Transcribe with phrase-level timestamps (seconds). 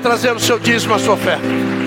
[0.00, 1.79] trazer o seu dízimo, a sua oferta.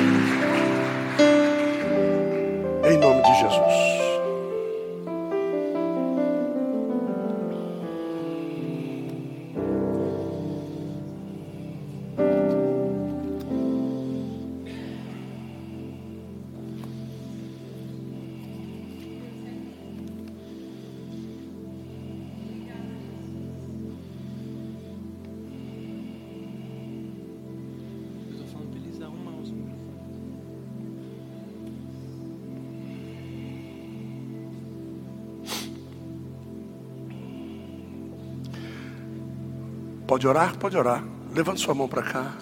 [40.24, 40.58] Pode orar?
[40.58, 41.04] Pode orar.
[41.36, 42.34] Levante sua mão para cá.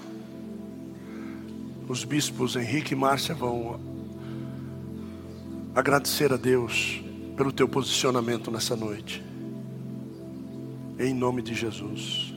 [1.90, 3.80] Os bispos Henrique e Márcia vão
[5.74, 7.04] agradecer a Deus
[7.36, 9.24] pelo teu posicionamento nessa noite.
[11.00, 12.32] Em nome de Jesus.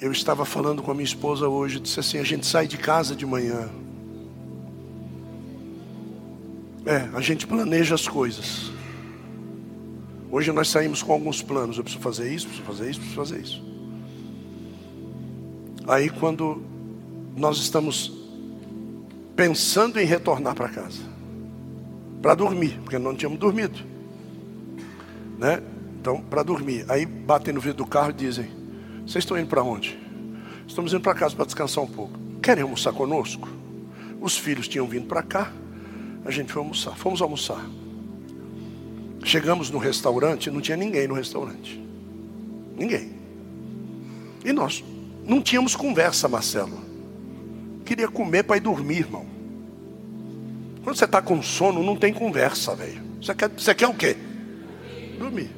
[0.00, 3.14] Eu estava falando com a minha esposa hoje, disse assim: a gente sai de casa
[3.14, 3.68] de manhã.
[6.86, 8.75] É, a gente planeja as coisas.
[10.36, 11.78] Hoje nós saímos com alguns planos.
[11.78, 13.64] Eu preciso fazer isso, preciso fazer isso, preciso fazer isso.
[15.88, 16.62] Aí quando
[17.34, 18.12] nós estamos
[19.34, 21.00] pensando em retornar para casa,
[22.20, 23.78] para dormir, porque não tínhamos dormido,
[25.38, 25.62] né?
[25.98, 26.84] Então, para dormir.
[26.86, 28.50] Aí batem no vidro do carro e dizem:
[29.06, 29.98] Vocês estão indo para onde?
[30.68, 32.12] Estamos indo para casa para descansar um pouco.
[32.42, 33.48] Querem almoçar conosco?
[34.20, 35.50] Os filhos tinham vindo para cá.
[36.26, 36.94] A gente foi almoçar.
[36.94, 37.64] Fomos almoçar.
[39.26, 41.84] Chegamos no restaurante, não tinha ninguém no restaurante.
[42.78, 43.10] Ninguém.
[44.44, 44.84] E nós
[45.26, 46.78] não tínhamos conversa, Marcelo.
[47.84, 49.26] Queria comer para ir dormir, irmão.
[50.84, 53.02] Quando você está com sono, não tem conversa, velho.
[53.20, 54.16] Você quer, você quer o quê?
[55.18, 55.50] Dormir.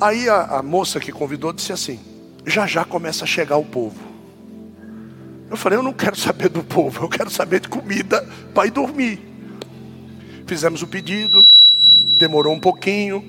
[0.00, 1.98] Aí a, a moça que convidou disse assim:
[2.46, 3.98] já já começa a chegar o povo.
[5.50, 8.24] Eu falei: eu não quero saber do povo, eu quero saber de comida
[8.54, 9.29] para ir dormir.
[10.50, 11.46] Fizemos o pedido,
[12.18, 13.22] demorou um pouquinho.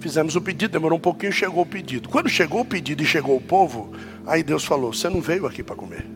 [0.00, 2.08] Fizemos o pedido, demorou um pouquinho, chegou o pedido.
[2.08, 3.92] Quando chegou o pedido e chegou o povo,
[4.26, 6.06] aí Deus falou: Você não veio aqui para comer,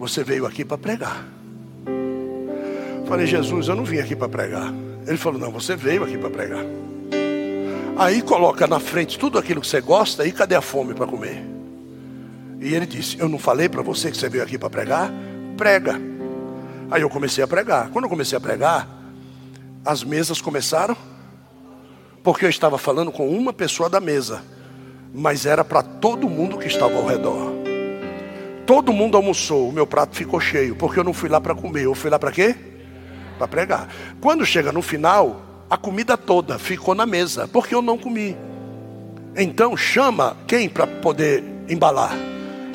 [0.00, 1.28] você veio aqui para pregar.
[3.06, 4.74] Falei, Jesus, eu não vim aqui para pregar.
[5.06, 6.64] Ele falou: Não, você veio aqui para pregar.
[7.96, 11.40] Aí coloca na frente tudo aquilo que você gosta, e cadê a fome para comer?
[12.60, 15.08] E ele disse: Eu não falei para você que você veio aqui para pregar?
[15.56, 16.09] Prega.
[16.90, 17.88] Aí eu comecei a pregar.
[17.90, 18.88] Quando eu comecei a pregar,
[19.84, 20.96] as mesas começaram,
[22.22, 24.42] porque eu estava falando com uma pessoa da mesa,
[25.14, 27.52] mas era para todo mundo que estava ao redor.
[28.66, 31.84] Todo mundo almoçou, o meu prato ficou cheio, porque eu não fui lá para comer,
[31.84, 32.54] eu fui lá para quê?
[33.38, 33.88] Para pregar.
[34.20, 38.36] Quando chega no final, a comida toda ficou na mesa, porque eu não comi.
[39.36, 42.12] Então chama quem para poder embalar?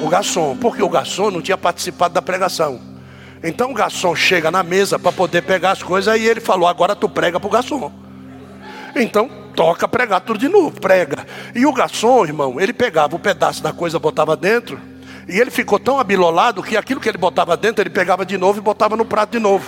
[0.01, 2.94] O garçom, porque o garçom não tinha participado da pregação.
[3.45, 6.95] Então o garçom chega na mesa para poder pegar as coisas e ele falou: agora
[6.95, 7.91] tu prega para o garçom.
[8.95, 11.27] Então toca pregar tudo de novo, prega.
[11.53, 14.79] E o garçom, irmão, ele pegava o um pedaço da coisa, botava dentro,
[15.27, 18.57] e ele ficou tão abilolado que aquilo que ele botava dentro, ele pegava de novo
[18.57, 19.63] e botava no prato de novo.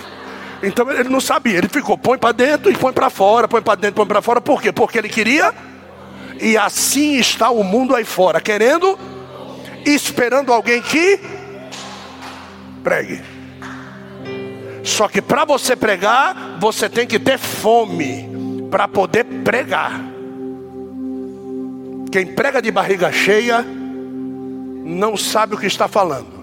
[0.60, 3.76] Então ele não sabia, ele ficou, põe para dentro e põe para fora, põe para
[3.76, 4.72] dentro, põe para fora, por quê?
[4.72, 5.54] Porque ele queria,
[6.40, 8.98] e assim está o mundo aí fora, querendo,
[9.86, 11.20] esperando alguém que
[12.82, 13.37] pregue.
[14.82, 18.28] Só que para você pregar, você tem que ter fome
[18.70, 20.00] para poder pregar.
[22.10, 23.64] Quem prega de barriga cheia
[24.84, 26.38] não sabe o que está falando.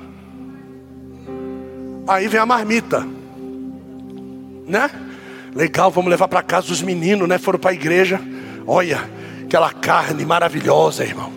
[2.07, 3.05] Aí vem a marmita,
[4.67, 4.89] né?
[5.55, 7.37] Legal, vamos levar para casa os meninos, né?
[7.37, 8.21] Foram para a igreja.
[8.67, 9.09] Olha,
[9.43, 11.31] aquela carne maravilhosa, irmão.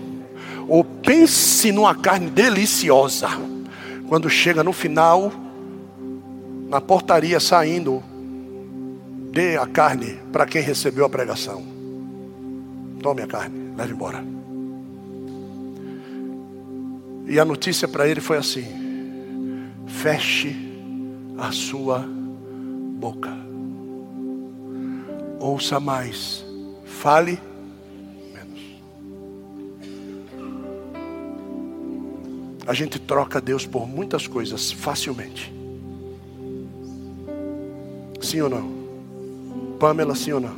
[0.66, 3.28] Ou pense numa carne deliciosa.
[4.08, 5.32] Quando chega no final,
[6.68, 8.02] na portaria saindo,
[9.32, 11.64] dê a carne para quem recebeu a pregação.
[13.02, 14.22] Tome a carne, leve embora.
[17.26, 18.66] E a notícia para ele foi assim:
[19.86, 20.56] feche
[21.38, 22.00] a sua
[22.98, 23.30] boca,
[25.38, 26.44] ouça mais,
[26.84, 27.38] fale
[28.34, 28.60] menos.
[32.66, 35.57] A gente troca Deus por muitas coisas facilmente.
[38.20, 38.70] Sim ou não?
[39.78, 40.54] Pamela, sim ou não?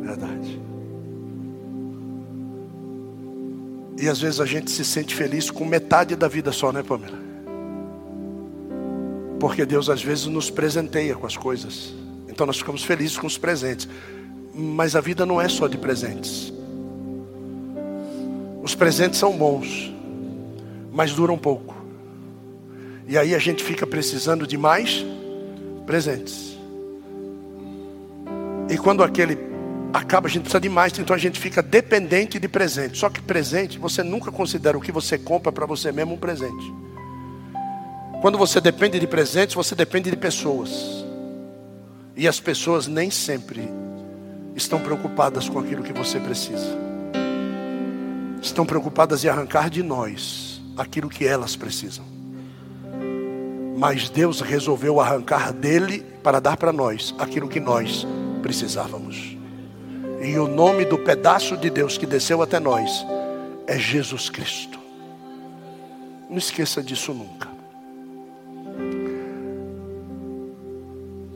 [0.00, 0.60] Verdade.
[3.98, 7.18] E às vezes a gente se sente feliz com metade da vida só, né, Pamela?
[9.40, 11.94] Porque Deus às vezes nos presenteia com as coisas.
[12.28, 13.88] Então nós ficamos felizes com os presentes.
[14.54, 16.52] Mas a vida não é só de presentes.
[18.62, 19.94] Os presentes são bons,
[20.92, 21.74] mas duram pouco.
[23.06, 25.04] E aí a gente fica precisando de mais
[25.86, 26.58] presentes.
[28.68, 29.38] E quando aquele
[29.92, 32.98] acaba, a gente precisa de mais, então a gente fica dependente de presente.
[32.98, 36.74] Só que presente, você nunca considera o que você compra para você mesmo um presente.
[38.20, 41.04] Quando você depende de presentes, você depende de pessoas.
[42.16, 43.68] E as pessoas nem sempre
[44.54, 46.76] estão preocupadas com aquilo que você precisa.
[48.42, 52.15] Estão preocupadas em arrancar de nós aquilo que elas precisam.
[53.76, 58.06] Mas Deus resolveu arrancar dele para dar para nós aquilo que nós
[58.42, 59.36] precisávamos.
[60.22, 63.04] E o nome do pedaço de Deus que desceu até nós
[63.66, 64.78] é Jesus Cristo.
[66.28, 67.48] Não esqueça disso nunca.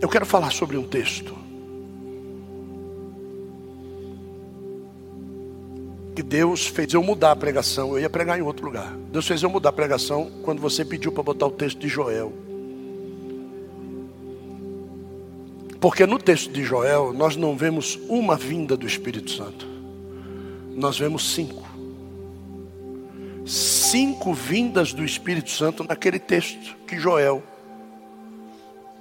[0.01, 1.37] Eu quero falar sobre um texto
[6.23, 7.93] Deus fez eu mudar a pregação.
[7.93, 8.97] Eu ia pregar em outro lugar.
[9.13, 12.33] Deus fez eu mudar a pregação quando você pediu para botar o texto de Joel.
[15.81, 19.67] Porque no texto de Joel nós não vemos uma vinda do Espírito Santo.
[20.75, 21.69] Nós vemos cinco.
[23.47, 27.43] Cinco vindas do Espírito Santo naquele texto que Joel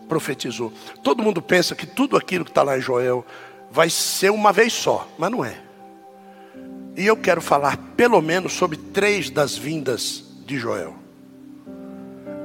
[0.07, 0.71] profetizou.
[1.03, 3.25] Todo mundo pensa que tudo aquilo que está lá em Joel
[3.69, 5.68] vai ser uma vez só, mas não é.
[6.95, 10.95] E eu quero falar pelo menos sobre três das vindas de Joel.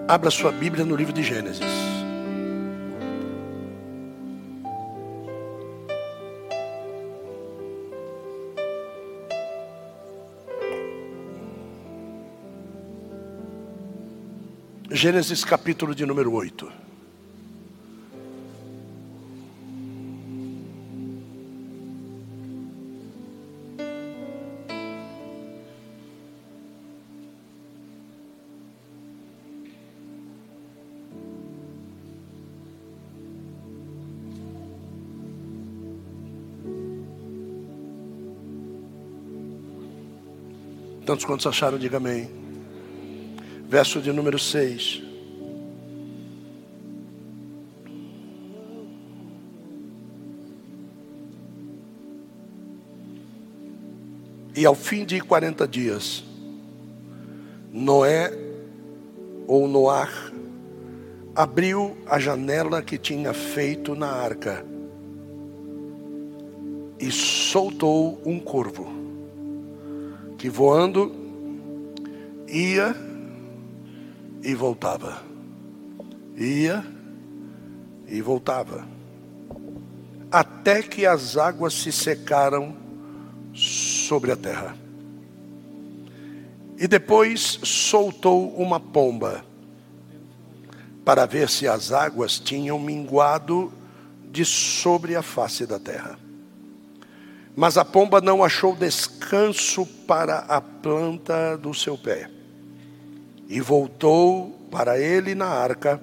[0.06, 1.64] Abra sua Bíblia no livro de Gênesis.
[14.90, 16.83] Gênesis capítulo de número 8.
[41.14, 42.28] Tantos quantos acharam, diga amém.
[43.68, 45.00] Verso de número 6.
[54.56, 56.24] E ao fim de 40 dias,
[57.72, 58.36] Noé,
[59.46, 60.32] ou Noar,
[61.32, 64.66] abriu a janela que tinha feito na arca
[66.98, 69.03] e soltou um corvo
[70.44, 71.10] que voando
[72.46, 72.94] ia
[74.42, 75.22] e voltava.
[76.36, 76.84] Ia
[78.06, 78.86] e voltava.
[80.30, 82.76] Até que as águas se secaram
[83.54, 84.76] sobre a terra.
[86.76, 89.42] E depois soltou uma pomba
[91.06, 93.72] para ver se as águas tinham minguado
[94.30, 96.18] de sobre a face da terra.
[97.56, 102.28] Mas a pomba não achou descanso para a planta do seu pé.
[103.48, 106.02] E voltou para ele na arca,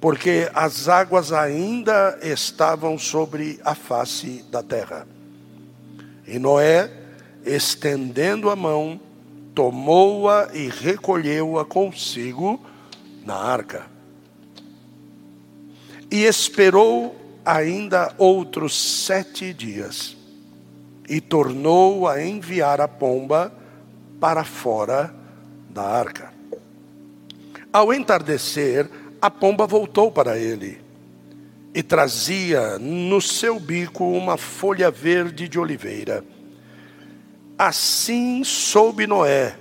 [0.00, 5.06] porque as águas ainda estavam sobre a face da terra.
[6.26, 6.90] E Noé,
[7.44, 9.00] estendendo a mão,
[9.54, 12.60] tomou-a e recolheu-a consigo
[13.24, 13.86] na arca.
[16.10, 20.19] E esperou ainda outros sete dias
[21.10, 23.52] e tornou a enviar a pomba
[24.20, 25.12] para fora
[25.68, 26.32] da arca.
[27.72, 28.88] Ao entardecer,
[29.20, 30.80] a pomba voltou para ele
[31.74, 36.24] e trazia no seu bico uma folha verde de oliveira.
[37.58, 39.56] Assim soube Noé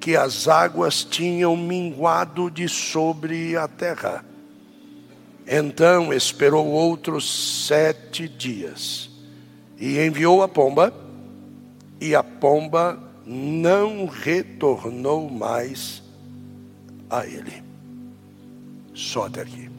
[0.00, 4.24] que as águas tinham minguado de sobre a terra.
[5.44, 9.13] Então esperou outros sete dias
[9.78, 10.92] e enviou a pomba,
[12.00, 16.02] e a pomba não retornou mais
[17.08, 17.62] a ele.
[18.94, 19.70] Só até aqui.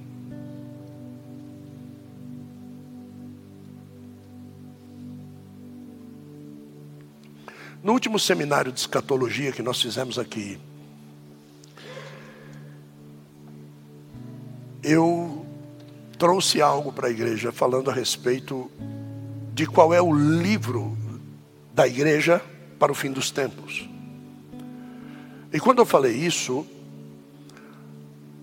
[7.85, 10.57] No último seminário de escatologia que nós fizemos aqui,
[14.81, 15.45] eu
[16.17, 18.71] trouxe algo para a igreja falando a respeito
[19.55, 20.97] de qual é o livro
[21.73, 22.41] da igreja
[22.77, 23.89] para o fim dos tempos.
[25.53, 26.67] E quando eu falei isso,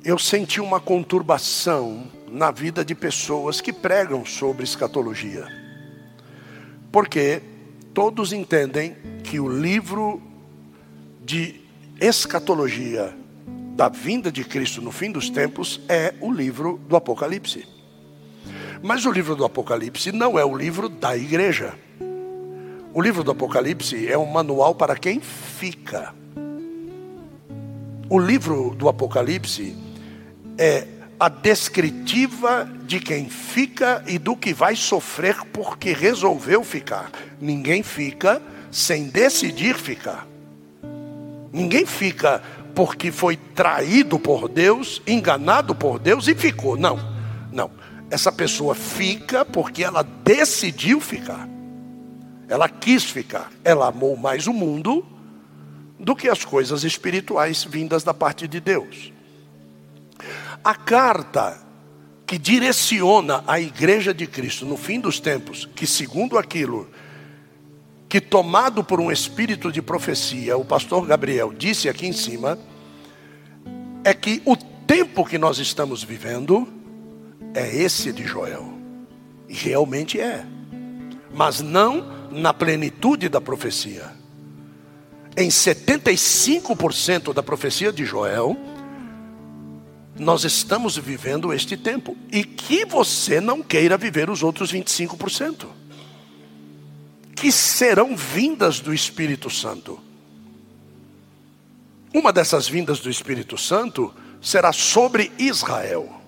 [0.02, 5.47] eu senti uma conturbação na vida de pessoas que pregam sobre escatologia.
[6.90, 7.42] Porque
[7.92, 10.23] todos entendem que o livro
[11.23, 11.61] de
[12.00, 13.14] escatologia
[13.76, 17.81] da vinda de Cristo no fim dos tempos é o livro do Apocalipse.
[18.82, 21.74] Mas o livro do Apocalipse não é o livro da igreja.
[22.92, 26.12] O livro do Apocalipse é um manual para quem fica.
[28.10, 29.76] O livro do Apocalipse
[30.58, 30.86] é
[31.18, 37.10] a descritiva de quem fica e do que vai sofrer porque resolveu ficar.
[37.40, 40.26] Ninguém fica sem decidir ficar.
[41.52, 42.42] Ninguém fica
[42.74, 46.76] porque foi traído por Deus, enganado por Deus e ficou.
[46.76, 46.98] Não,
[47.52, 47.70] não.
[48.12, 51.49] Essa pessoa fica porque ela decidiu ficar.
[52.47, 53.50] Ela quis ficar.
[53.64, 55.02] Ela amou mais o mundo
[55.99, 59.11] do que as coisas espirituais vindas da parte de Deus.
[60.62, 61.59] A carta
[62.26, 66.90] que direciona a igreja de Cristo no fim dos tempos, que segundo aquilo
[68.11, 72.59] que tomado por um espírito de profecia, o pastor Gabriel disse aqui em cima,
[74.04, 76.81] é que o tempo que nós estamos vivendo
[77.54, 78.73] é esse de Joel.
[79.49, 80.44] E realmente é.
[81.32, 84.12] Mas não na plenitude da profecia.
[85.37, 88.56] Em 75% da profecia de Joel,
[90.18, 92.16] nós estamos vivendo este tempo.
[92.30, 95.66] E que você não queira viver os outros 25%.
[97.35, 99.99] Que serão vindas do Espírito Santo.
[102.14, 106.21] Uma dessas vindas do Espírito Santo será sobre Israel.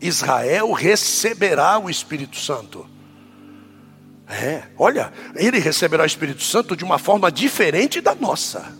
[0.00, 2.86] Israel receberá o Espírito Santo.
[4.28, 8.72] É, olha, ele receberá o Espírito Santo de uma forma diferente da nossa.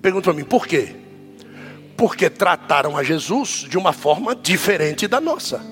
[0.00, 0.96] Pergunta para mim, por quê?
[1.96, 5.64] Porque trataram a Jesus de uma forma diferente da nossa.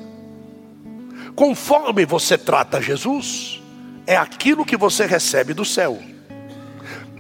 [1.35, 3.61] Conforme você trata Jesus,
[4.07, 6.01] é aquilo que você recebe do céu.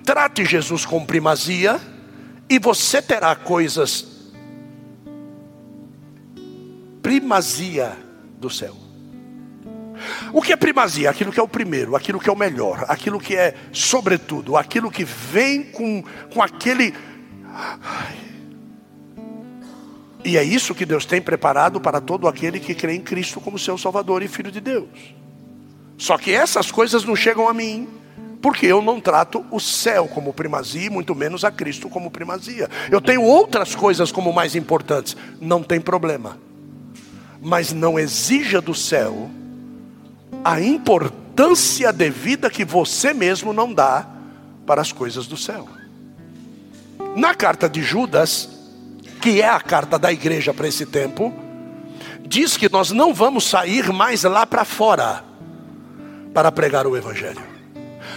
[0.05, 1.81] Trate Jesus com primazia,
[2.49, 4.10] e você terá coisas
[7.03, 7.97] primazia
[8.39, 8.75] do céu.
[10.33, 11.11] O que é primazia?
[11.11, 14.91] Aquilo que é o primeiro, aquilo que é o melhor, aquilo que é sobretudo, aquilo
[14.91, 16.03] que vem com,
[16.33, 16.95] com aquele.
[17.53, 18.17] Ai.
[20.25, 23.59] E é isso que Deus tem preparado para todo aquele que crê em Cristo como
[23.59, 24.89] seu Salvador e Filho de Deus.
[25.97, 27.89] Só que essas coisas não chegam a mim,
[28.41, 32.69] porque eu não trato o céu como primazia, muito menos a Cristo como primazia.
[32.91, 36.39] Eu tenho outras coisas como mais importantes, não tem problema.
[37.41, 39.31] Mas não exija do céu
[40.45, 44.07] a importância devida que você mesmo não dá
[44.67, 45.69] para as coisas do céu.
[47.17, 48.49] Na carta de Judas,
[49.21, 51.33] que é a carta da igreja para esse tempo,
[52.27, 55.25] diz que nós não vamos sair mais lá para fora
[56.33, 57.43] para pregar o Evangelho.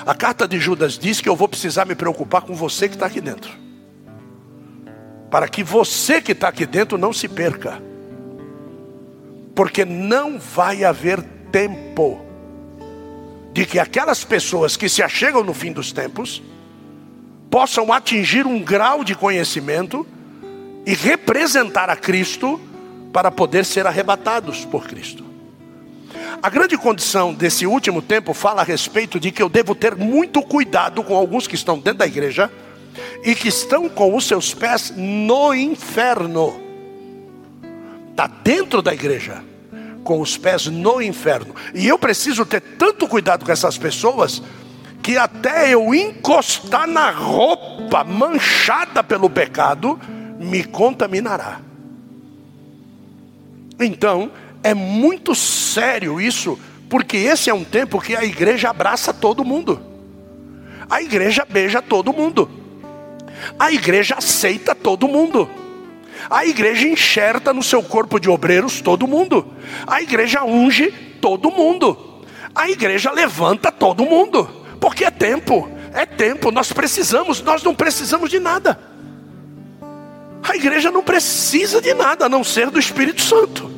[0.05, 3.07] A carta de Judas diz que eu vou precisar me preocupar com você que está
[3.07, 3.51] aqui dentro,
[5.31, 7.81] para que você que está aqui dentro não se perca,
[9.55, 12.19] porque não vai haver tempo
[13.53, 16.41] de que aquelas pessoas que se achegam no fim dos tempos
[17.51, 20.07] possam atingir um grau de conhecimento
[20.85, 22.59] e representar a Cristo
[23.13, 25.23] para poder ser arrebatados por Cristo.
[26.41, 30.41] A grande condição desse último tempo fala a respeito de que eu devo ter muito
[30.41, 32.51] cuidado com alguns que estão dentro da igreja
[33.23, 36.62] e que estão com os seus pés no inferno.
[38.13, 39.43] Está dentro da igreja
[40.03, 41.55] com os pés no inferno.
[41.73, 44.39] E eu preciso ter tanto cuidado com essas pessoas
[45.01, 49.99] que até eu encostar na roupa manchada pelo pecado
[50.39, 51.59] me contaminará.
[53.79, 59.43] Então, é muito sério isso, porque esse é um tempo que a igreja abraça todo
[59.43, 59.81] mundo.
[60.87, 62.47] A igreja beija todo mundo.
[63.57, 65.49] A igreja aceita todo mundo.
[66.29, 69.53] A igreja enxerta no seu corpo de obreiros todo mundo.
[69.85, 72.23] A igreja unge todo mundo.
[72.55, 74.47] A igreja levanta todo mundo.
[74.79, 78.79] Porque é tempo, é tempo, nós precisamos, nós não precisamos de nada.
[80.43, 83.71] A igreja não precisa de nada a não ser do Espírito Santo.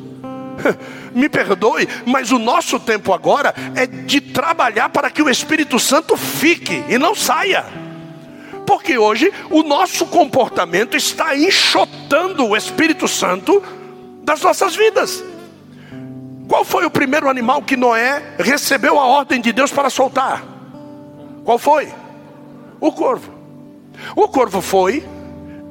[1.13, 6.17] Me perdoe, mas o nosso tempo agora é de trabalhar para que o Espírito Santo
[6.17, 7.84] fique e não saia.
[8.65, 13.61] Porque hoje o nosso comportamento está enxotando o Espírito Santo
[14.23, 15.23] das nossas vidas.
[16.47, 20.43] Qual foi o primeiro animal que Noé recebeu a ordem de Deus para soltar?
[21.43, 21.93] Qual foi?
[22.79, 23.33] O corvo.
[24.15, 25.03] O corvo foi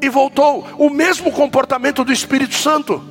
[0.01, 0.67] e voltou.
[0.79, 3.03] O mesmo comportamento do Espírito Santo,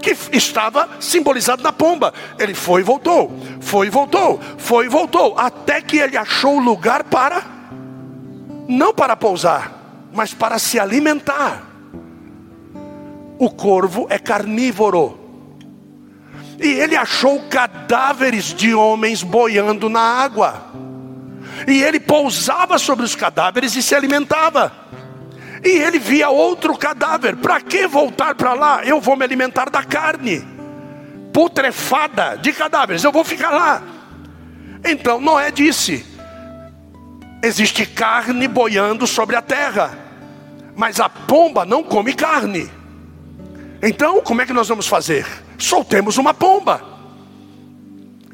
[0.00, 2.12] que estava simbolizado na pomba.
[2.38, 6.60] Ele foi e voltou, foi e voltou, foi e voltou, até que ele achou o
[6.60, 7.57] lugar para
[8.68, 9.72] não para pousar,
[10.12, 11.62] mas para se alimentar.
[13.38, 15.18] O corvo é carnívoro.
[16.60, 20.66] E ele achou cadáveres de homens boiando na água.
[21.66, 24.72] E ele pousava sobre os cadáveres e se alimentava.
[25.64, 27.36] E ele via outro cadáver.
[27.36, 28.84] Para que voltar para lá?
[28.84, 30.44] Eu vou me alimentar da carne
[31.32, 33.04] putrefada de cadáveres.
[33.04, 33.82] Eu vou ficar lá.
[34.84, 36.04] Então Noé disse:
[37.42, 39.96] existe carne boiando sobre a terra,
[40.74, 42.70] mas a pomba não come carne.
[43.82, 45.26] Então, como é que nós vamos fazer?
[45.56, 46.82] Soltemos uma pomba.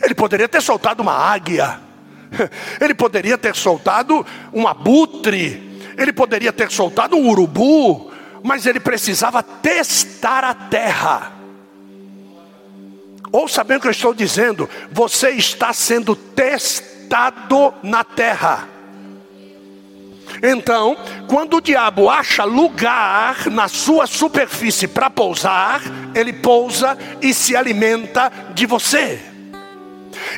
[0.02, 1.80] Ele poderia ter soltado uma águia,
[2.80, 8.10] ele poderia ter soltado um abutre, ele poderia ter soltado um urubu,
[8.42, 11.32] mas ele precisava testar a terra.
[13.32, 18.73] Ouça bem o que eu estou dizendo, você está sendo testado na terra.
[20.46, 20.94] Então,
[21.26, 25.80] quando o diabo acha lugar na sua superfície para pousar,
[26.14, 29.18] ele pousa e se alimenta de você.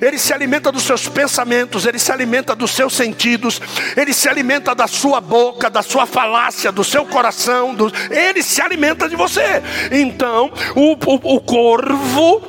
[0.01, 3.61] Ele se alimenta dos seus pensamentos, ele se alimenta dos seus sentidos,
[3.97, 7.93] ele se alimenta da sua boca, da sua falácia, do seu coração, do...
[8.11, 9.61] ele se alimenta de você.
[9.91, 12.43] Então, o, o, o corvo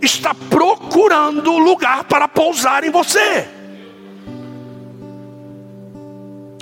[0.00, 3.61] está procurando lugar para pousar em você.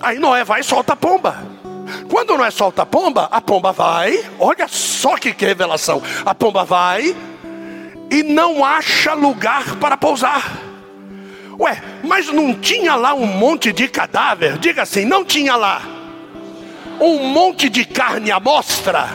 [0.01, 1.37] Aí Noé vai e solta a pomba.
[2.09, 6.03] Quando Noé solta a pomba, a pomba vai, olha só que, que revelação.
[6.25, 7.15] A pomba vai
[8.11, 10.59] e não acha lugar para pousar.
[11.59, 14.59] Ué, mas não tinha lá um monte de cadáver?
[14.59, 15.83] Diga assim, não tinha lá
[17.01, 19.09] um monte de carne à mostra?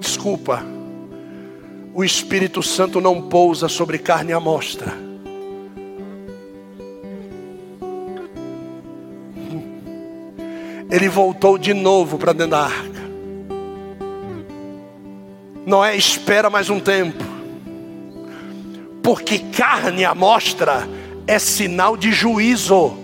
[0.00, 0.64] Desculpa,
[1.94, 5.07] o Espírito Santo não pousa sobre carne à mostra.
[10.90, 12.98] Ele voltou de novo para dentro da arca.
[15.66, 17.22] Noé espera mais um tempo,
[19.02, 20.88] porque carne à mostra
[21.26, 22.96] é sinal de juízo.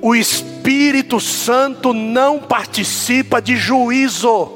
[0.00, 4.50] O Espírito Santo não participa de juízo.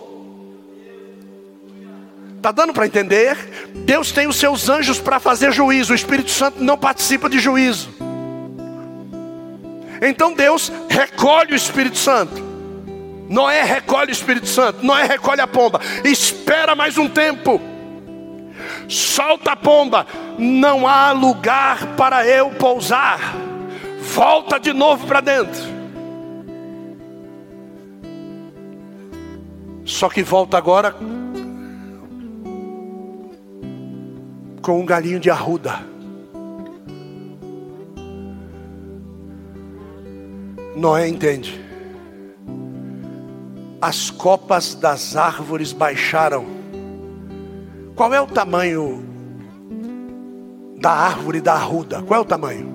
[2.37, 3.37] Está dando para entender?
[3.85, 7.91] Deus tem os seus anjos para fazer juízo, o Espírito Santo não participa de juízo.
[10.01, 12.51] Então Deus recolhe o Espírito Santo.
[13.29, 14.85] Noé recolhe o Espírito Santo.
[14.85, 15.81] Noé recolhe a pomba.
[16.05, 17.61] Espera mais um tempo.
[18.89, 20.07] Solta a pomba.
[20.39, 23.21] Não há lugar para eu pousar.
[24.01, 25.61] Volta de novo para dentro.
[29.85, 30.95] Só que volta agora
[34.63, 35.90] com um galinho de arruda.
[40.81, 41.61] Noé entende.
[43.83, 46.47] As copas das árvores baixaram.
[47.95, 49.05] Qual é o tamanho
[50.79, 52.03] da árvore da arruda?
[52.03, 52.67] Qual é o tamanho?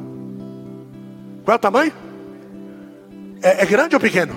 [1.43, 1.93] Qual é o tamanho?
[3.41, 4.35] É, é grande ou pequeno?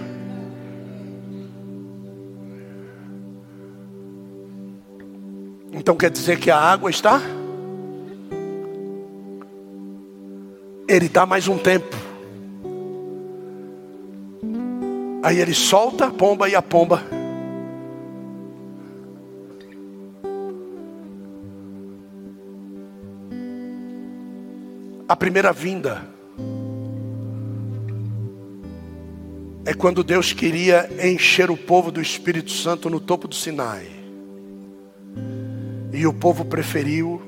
[5.74, 7.20] Então quer dizer que a água está?
[10.88, 12.07] Ele dá mais um tempo.
[15.22, 17.02] Aí ele solta a pomba e a pomba.
[25.08, 26.06] A primeira vinda
[29.64, 33.86] é quando Deus queria encher o povo do Espírito Santo no topo do Sinai.
[35.92, 37.20] E o povo preferiu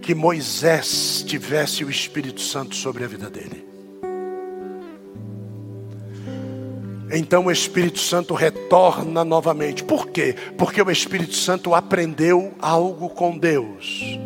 [0.00, 3.71] que Moisés tivesse o Espírito Santo sobre a vida dele.
[7.14, 9.84] Então o Espírito Santo retorna novamente.
[9.84, 10.34] Por quê?
[10.56, 14.18] Porque o Espírito Santo aprendeu algo com Deus.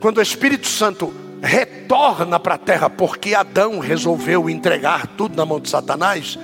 [0.00, 5.60] Quando o Espírito Santo retorna para a terra, porque Adão resolveu entregar tudo na mão
[5.60, 6.38] de Satanás,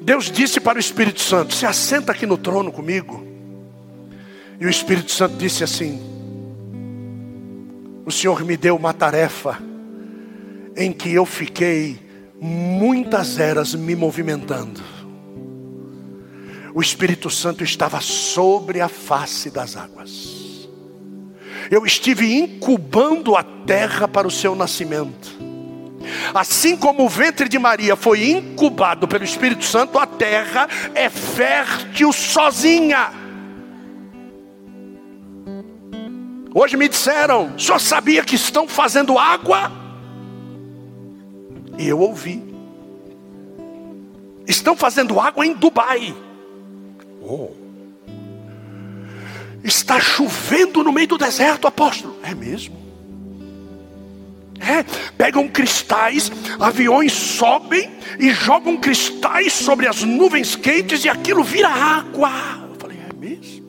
[0.00, 3.26] Deus disse para o Espírito Santo: Se assenta aqui no trono comigo.
[4.60, 6.00] E o Espírito Santo disse assim:
[8.06, 9.67] O Senhor me deu uma tarefa
[10.78, 11.98] em que eu fiquei
[12.40, 14.80] muitas eras me movimentando.
[16.72, 20.68] O Espírito Santo estava sobre a face das águas.
[21.68, 25.36] Eu estive incubando a terra para o seu nascimento.
[26.32, 32.12] Assim como o ventre de Maria foi incubado pelo Espírito Santo, a terra é fértil
[32.12, 33.10] sozinha.
[36.54, 39.87] Hoje me disseram: senhor sabia que estão fazendo água?
[41.78, 42.42] Eu ouvi.
[44.46, 46.14] Estão fazendo água em Dubai.
[47.22, 47.50] Oh.
[49.62, 52.16] Está chovendo no meio do deserto, apóstolo.
[52.22, 52.76] É mesmo?
[54.60, 54.82] É,
[55.16, 62.30] pegam cristais, aviões sobem e jogam cristais sobre as nuvens quentes e aquilo vira água.
[62.68, 63.68] Eu falei, é mesmo?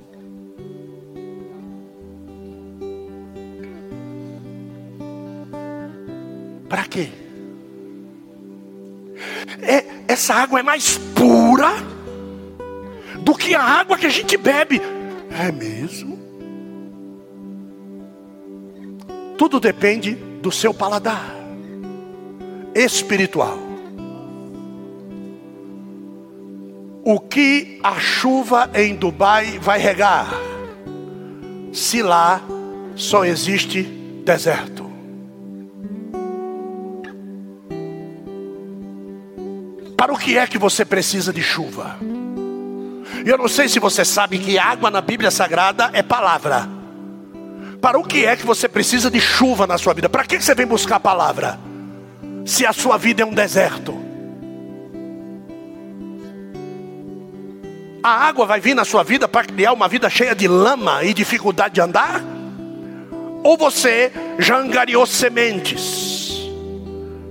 [6.68, 7.10] Para quê?
[9.62, 11.72] É, essa água é mais pura
[13.22, 14.82] do que a água que a gente bebe.
[15.32, 16.18] É mesmo?
[19.38, 21.36] Tudo depende do seu paladar
[22.74, 23.58] espiritual.
[27.04, 30.28] O que a chuva em Dubai vai regar?
[31.72, 32.42] Se lá
[32.96, 33.84] só existe
[34.26, 34.89] deserto.
[40.00, 42.00] Para o que é que você precisa de chuva?
[43.26, 46.70] Eu não sei se você sabe que água na Bíblia Sagrada é palavra.
[47.82, 50.08] Para o que é que você precisa de chuva na sua vida?
[50.08, 51.60] Para que você vem buscar a palavra?
[52.46, 53.94] Se a sua vida é um deserto.
[58.02, 61.14] A água vai vir na sua vida para criar uma vida cheia de lama e
[61.14, 62.24] dificuldade de andar?
[63.44, 66.19] Ou você já angariou sementes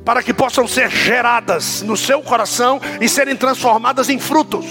[0.08, 4.64] para que possam ser geradas no seu coração e serem transformadas em frutos?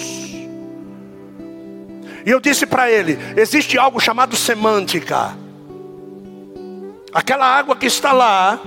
[2.26, 5.38] E eu disse para ele: existe algo chamado semântica.
[7.14, 8.60] Aquela água que está lá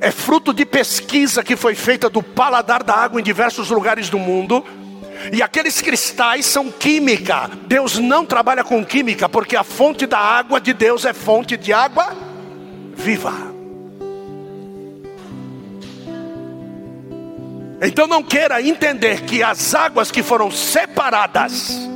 [0.00, 4.18] é fruto de pesquisa que foi feita do paladar da água em diversos lugares do
[4.18, 4.64] mundo.
[5.30, 7.50] E aqueles cristais são química.
[7.66, 11.70] Deus não trabalha com química, porque a fonte da água de Deus é fonte de
[11.70, 12.16] água
[12.96, 13.47] viva.
[17.80, 21.88] Então não queira entender que as águas que foram separadas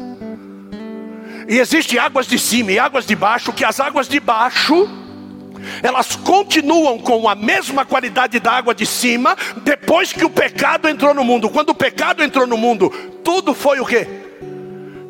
[1.48, 4.88] e existem águas de cima e águas de baixo, que as águas de baixo
[5.82, 11.14] elas continuam com a mesma qualidade da água de cima depois que o pecado entrou
[11.14, 11.48] no mundo.
[11.48, 12.90] Quando o pecado entrou no mundo,
[13.22, 14.06] tudo foi o que?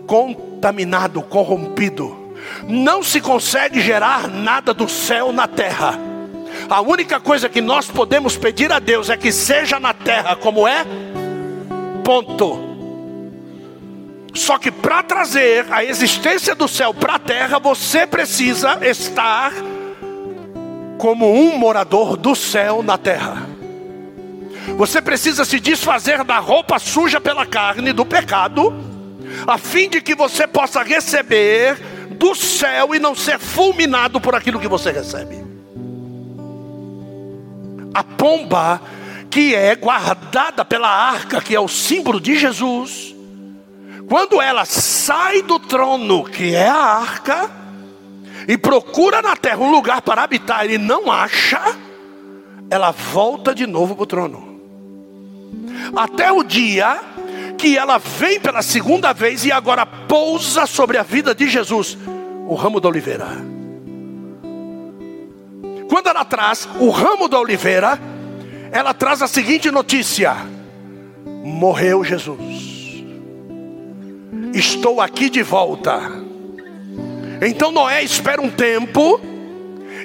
[0.06, 2.34] Contaminado, corrompido.
[2.68, 6.11] Não se consegue gerar nada do céu na terra.
[6.72, 10.66] A única coisa que nós podemos pedir a Deus é que seja na terra como
[10.66, 10.86] é.
[12.02, 12.58] Ponto.
[14.32, 19.52] Só que para trazer a existência do céu para a terra, você precisa estar
[20.96, 23.46] como um morador do céu na terra.
[24.78, 28.72] Você precisa se desfazer da roupa suja pela carne, do pecado,
[29.46, 31.76] a fim de que você possa receber
[32.12, 35.41] do céu e não ser fulminado por aquilo que você recebe.
[37.94, 38.80] A pomba
[39.30, 43.14] que é guardada pela arca, que é o símbolo de Jesus,
[44.08, 47.50] quando ela sai do trono, que é a arca,
[48.46, 51.60] e procura na terra um lugar para habitar e não acha,
[52.70, 54.60] ela volta de novo para o trono.
[55.96, 57.00] Até o dia
[57.56, 61.96] que ela vem pela segunda vez e agora pousa sobre a vida de Jesus,
[62.46, 63.51] o ramo da oliveira.
[65.92, 68.00] Quando ela traz o ramo da oliveira,
[68.72, 70.34] ela traz a seguinte notícia:
[71.44, 72.72] morreu Jesus
[74.54, 76.00] estou aqui de volta.
[77.46, 79.20] Então Noé espera um tempo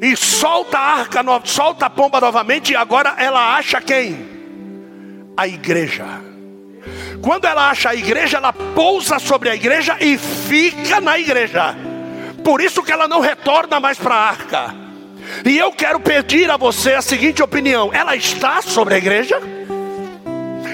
[0.01, 4.27] e solta a arca, solta a pomba novamente, e agora ela acha quem?
[5.37, 6.05] A igreja.
[7.21, 11.75] Quando ela acha a igreja, ela pousa sobre a igreja e fica na igreja.
[12.43, 14.86] Por isso que ela não retorna mais para a arca.
[15.45, 19.39] E eu quero pedir a você a seguinte opinião: ela está sobre a igreja?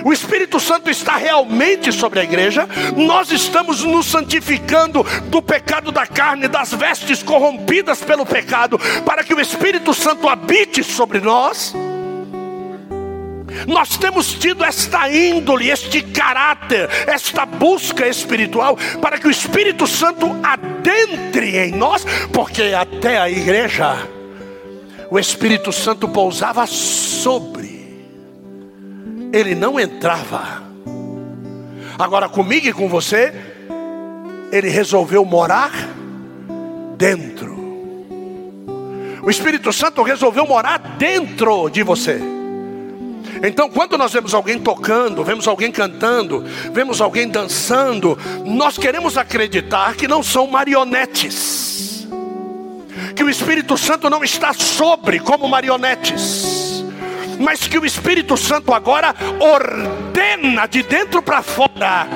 [0.04, 6.06] o Espírito Santo está realmente sobre a igreja, nós estamos nos santificando do pecado da
[6.06, 11.74] carne, das vestes corrompidas pelo pecado, para que o Espírito Santo habite sobre nós.
[13.68, 20.36] Nós temos tido esta índole, este caráter, esta busca espiritual, para que o Espírito Santo
[20.44, 24.08] adentre em nós, porque até a igreja,
[25.14, 27.72] o Espírito Santo pousava sobre
[29.32, 30.64] ele não entrava.
[32.00, 33.32] Agora comigo e com você,
[34.52, 35.72] ele resolveu morar
[36.98, 37.54] dentro.
[39.22, 42.20] O Espírito Santo resolveu morar dentro de você.
[43.44, 49.94] Então, quando nós vemos alguém tocando, vemos alguém cantando, vemos alguém dançando, nós queremos acreditar
[49.96, 51.74] que não são marionetes
[53.16, 56.84] que o Espírito Santo não está sobre como marionetes,
[57.40, 62.08] mas que o Espírito Santo agora ordena de dentro para fora.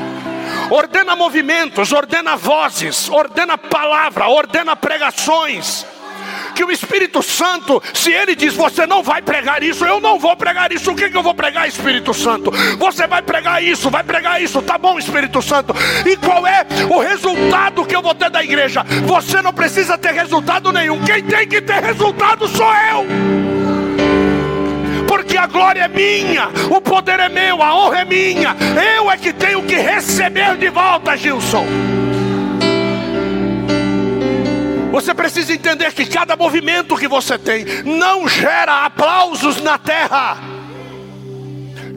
[0.70, 5.86] Ordena movimentos, ordena vozes, ordena palavra, ordena pregações
[6.58, 10.36] que o Espírito Santo, se ele diz você não vai pregar isso, eu não vou
[10.36, 12.50] pregar isso, o que, que eu vou pregar, Espírito Santo?
[12.80, 15.76] Você vai pregar isso, vai pregar isso, tá bom, Espírito Santo.
[16.04, 18.84] E qual é o resultado que eu vou ter da igreja?
[19.06, 23.06] Você não precisa ter resultado nenhum, quem tem que ter resultado sou eu
[25.08, 28.56] porque a glória é minha, o poder é meu, a honra é minha,
[28.96, 31.66] eu é que tenho que receber de volta, Gilson.
[34.98, 40.40] Você precisa entender que cada movimento que você tem não gera aplausos na terra.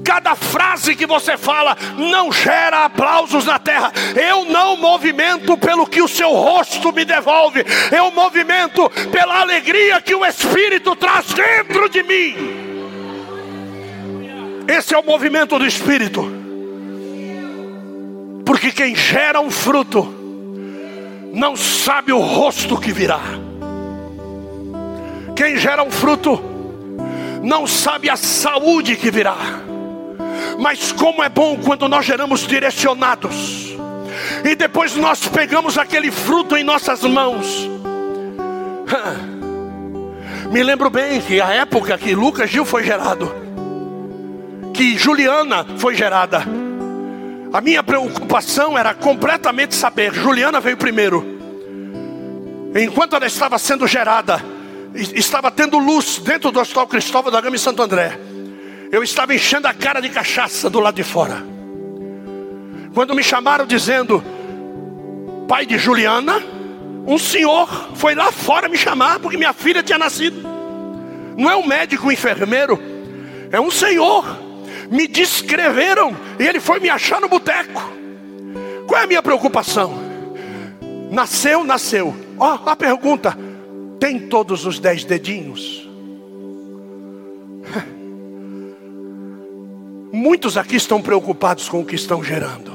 [0.05, 3.91] Cada frase que você fala não gera aplausos na terra.
[4.15, 7.65] Eu não movimento pelo que o seu rosto me devolve.
[7.91, 12.35] Eu movimento pela alegria que o Espírito traz dentro de mim.
[14.69, 16.31] Esse é o movimento do Espírito.
[18.45, 20.20] Porque quem gera um fruto
[21.33, 23.21] não sabe o rosto que virá.
[25.37, 26.41] Quem gera um fruto
[27.43, 29.37] não sabe a saúde que virá.
[30.59, 33.75] Mas como é bom quando nós geramos direcionados.
[34.45, 37.69] E depois nós pegamos aquele fruto em nossas mãos.
[40.51, 43.33] Me lembro bem que a época que Lucas Gil foi gerado,
[44.75, 46.45] que Juliana foi gerada,
[47.53, 50.15] a minha preocupação era completamente saber.
[50.15, 51.39] Juliana veio primeiro.
[52.75, 54.41] Enquanto ela estava sendo gerada,
[54.95, 58.19] estava tendo luz dentro do Hospital Cristóvão da Gama em Santo André.
[58.93, 61.45] Eu estava enchendo a cara de cachaça do lado de fora.
[62.95, 64.23] Quando me chamaram dizendo,
[65.49, 66.43] pai de Juliana,
[67.07, 70.41] um senhor foi lá fora me chamar porque minha filha tinha nascido.
[71.37, 72.81] Não é um médico, um enfermeiro,
[73.51, 74.25] é um senhor
[74.91, 77.81] me descreveram e ele foi me achar no boteco.
[78.87, 79.95] Qual é a minha preocupação?
[81.11, 82.15] Nasceu, nasceu.
[82.37, 83.39] Ó, oh, a pergunta:
[84.01, 85.89] tem todos os dez dedinhos?
[90.13, 92.73] Muitos aqui estão preocupados com o que estão gerando,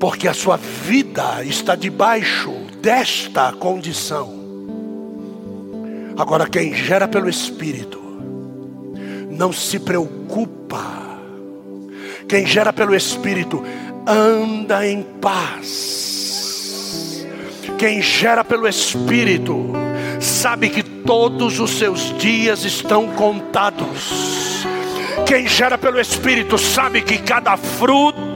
[0.00, 2.50] porque a sua vida está debaixo
[2.82, 4.40] desta condição.
[6.16, 8.00] Agora, quem gera pelo Espírito,
[9.40, 11.18] não se preocupa.
[12.28, 13.64] Quem gera pelo Espírito
[14.06, 15.66] anda em paz.
[17.78, 19.72] Quem gera pelo Espírito
[20.20, 24.50] sabe que todos os seus dias estão contados
[25.30, 28.29] quem gera pelo Espírito sabe que cada fruto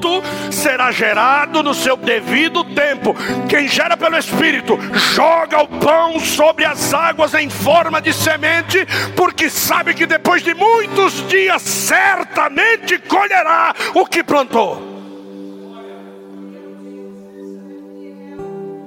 [0.51, 3.15] será gerado no seu devido tempo.
[3.49, 4.79] Quem gera pelo Espírito
[5.15, 8.87] joga o pão sobre as águas em forma de semente,
[9.17, 14.95] porque sabe que depois de muitos dias certamente colherá o que plantou.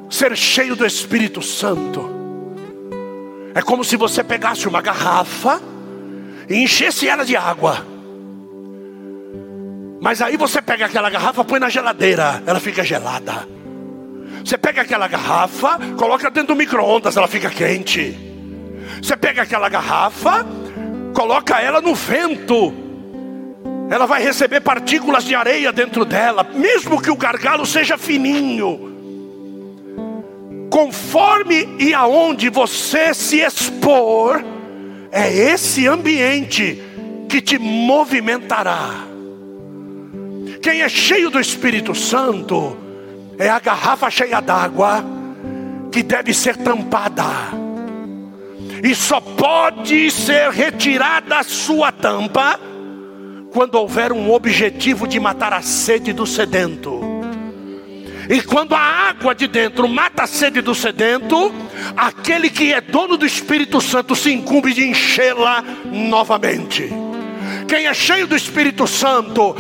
[0.10, 2.16] Ser cheio do Espírito Santo
[3.54, 5.62] é como se você pegasse uma garrafa
[6.50, 7.97] e enchesse ela de água
[10.00, 13.48] mas aí você pega aquela garrafa, põe na geladeira, ela fica gelada.
[14.44, 18.18] Você pega aquela garrafa, coloca dentro do micro-ondas, ela fica quente.
[19.02, 20.46] Você pega aquela garrafa,
[21.14, 22.74] coloca ela no vento.
[23.90, 28.96] Ela vai receber partículas de areia dentro dela, mesmo que o gargalo seja fininho.
[30.70, 34.44] Conforme e aonde você se expor,
[35.12, 36.84] é esse ambiente
[37.28, 39.08] que te movimentará.
[40.62, 42.78] Quem é cheio do Espírito Santo
[43.38, 45.04] é a garrafa cheia d'água
[45.92, 47.26] que deve ser tampada.
[48.84, 52.60] E só pode ser retirada a sua tampa
[53.52, 57.02] quando houver um objetivo de matar a sede do sedento.
[58.30, 61.54] E quando a água de dentro mata a sede do sedento,
[61.96, 66.92] aquele que é dono do Espírito Santo se incumbe de enchê-la novamente.
[67.68, 69.56] Quem é cheio do Espírito Santo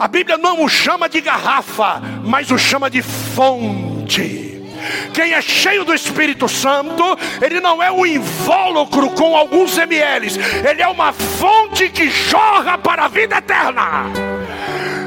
[0.00, 4.64] a Bíblia não o chama de garrafa, mas o chama de fonte.
[5.12, 10.26] Quem é cheio do Espírito Santo, ele não é um invólucro com alguns ml,
[10.66, 14.06] ele é uma fonte que jorra para a vida eterna.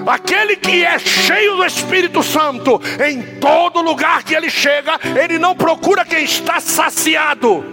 [0.05, 5.55] Aquele que é cheio do Espírito Santo, em todo lugar que ele chega, ele não
[5.55, 7.65] procura quem está saciado,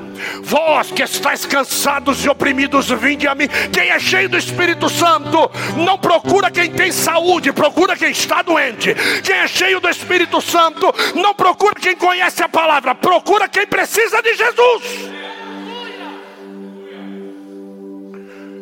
[0.43, 3.49] Vós que estáis cansados e oprimidos, vinde a mim.
[3.73, 8.95] Quem é cheio do Espírito Santo, não procura quem tem saúde, procura quem está doente.
[9.23, 14.23] Quem é cheio do Espírito Santo, não procura quem conhece a palavra, procura quem precisa
[14.23, 15.11] de Jesus.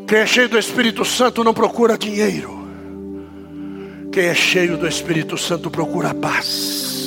[0.06, 2.66] Quem é cheio do Espírito Santo não procura dinheiro.
[4.10, 6.97] Quem é cheio do Espírito Santo procura paz.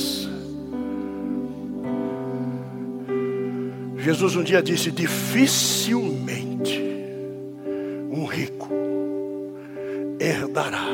[4.01, 6.81] Jesus um dia disse: dificilmente
[8.11, 8.69] um rico
[10.19, 10.85] herdará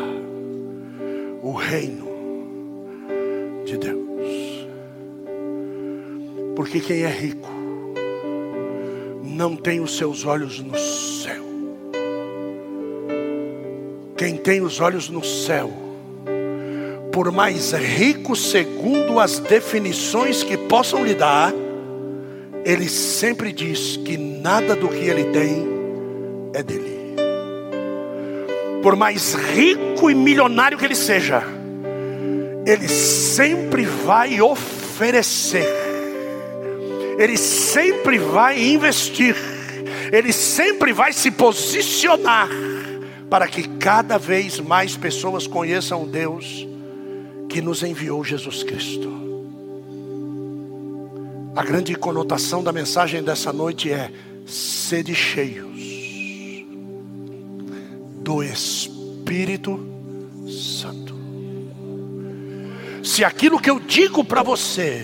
[1.41, 2.07] o reino
[3.65, 4.67] de Deus.
[6.55, 7.49] Porque quem é rico
[9.23, 11.07] não tem os seus olhos no céu
[14.17, 15.71] quem tem os olhos no céu,
[17.13, 21.53] por mais rico segundo as definições que possam lhe dar,
[22.67, 25.65] ele sempre diz que nada do que ele tem
[26.53, 27.15] é dele.
[28.83, 31.41] Por mais rico e milionário que ele seja,
[32.65, 35.65] ele sempre vai oferecer,
[37.17, 39.37] ele sempre vai investir,
[40.11, 42.49] ele sempre vai se posicionar
[43.29, 46.67] para que cada vez mais pessoas conheçam o Deus
[47.47, 49.26] que nos enviou Jesus Cristo.
[51.57, 54.11] A grande conotação da mensagem dessa noite é:
[54.45, 55.75] sede cheios
[58.21, 59.83] do Espírito
[60.47, 61.17] Santo.
[63.03, 65.03] Se aquilo que eu digo para você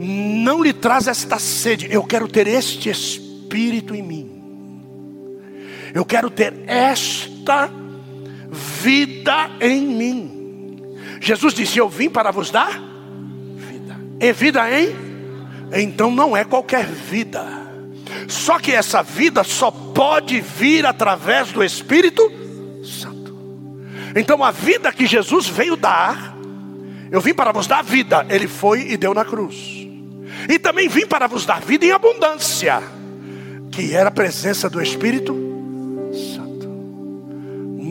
[0.00, 4.30] não lhe traz esta sede, eu quero ter este Espírito em mim.
[5.94, 7.70] Eu quero ter esta
[8.50, 10.96] vida em mim.
[11.20, 12.82] Jesus disse: Eu vim para vos dar
[13.54, 13.96] vida.
[14.18, 15.11] E vida em?
[15.72, 17.44] Então não é qualquer vida.
[18.28, 22.30] Só que essa vida só pode vir através do Espírito
[22.84, 23.36] Santo.
[24.14, 26.36] Então a vida que Jesus veio dar,
[27.10, 29.86] eu vim para vos dar vida, ele foi e deu na cruz.
[30.48, 32.82] E também vim para vos dar vida em abundância,
[33.70, 35.52] que era a presença do Espírito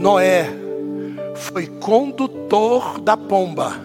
[0.02, 0.50] Noé
[1.36, 3.80] foi condutor da pomba,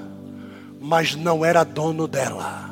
[0.81, 2.66] mas não era dono dela.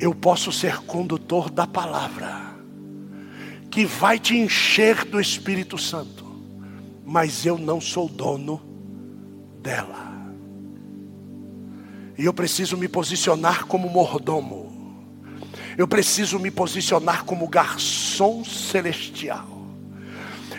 [0.00, 2.56] Eu posso ser condutor da palavra,
[3.70, 6.24] que vai te encher do Espírito Santo,
[7.04, 8.60] mas eu não sou dono
[9.62, 10.10] dela.
[12.16, 14.70] E eu preciso me posicionar como mordomo.
[15.76, 19.60] Eu preciso me posicionar como garçom celestial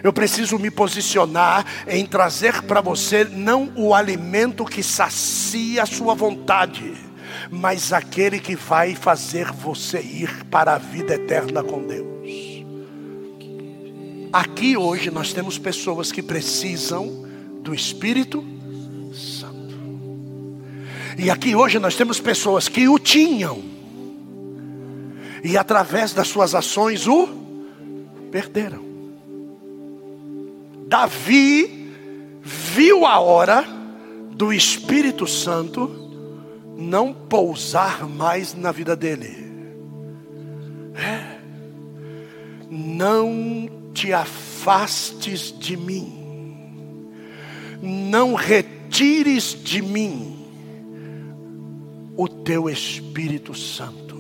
[0.04, 6.16] eu preciso me posicionar em trazer para você não o alimento que sacia a sua
[6.16, 6.94] vontade,
[7.52, 12.08] mas aquele que vai fazer você ir para a vida eterna com Deus.
[14.32, 17.28] Aqui hoje nós temos pessoas que precisam
[17.62, 18.42] do Espírito
[19.14, 19.76] Santo.
[21.18, 23.62] E aqui hoje nós temos pessoas que o tinham.
[25.44, 27.28] E através das suas ações o
[28.32, 28.86] perderam.
[30.88, 31.92] Davi
[32.42, 33.66] viu a hora
[34.32, 36.01] do Espírito Santo
[36.82, 39.52] não pousar mais na vida dele.
[40.96, 41.40] É.
[42.70, 47.10] Não te afastes de mim,
[47.82, 50.38] não retires de mim
[52.16, 54.16] o teu Espírito Santo,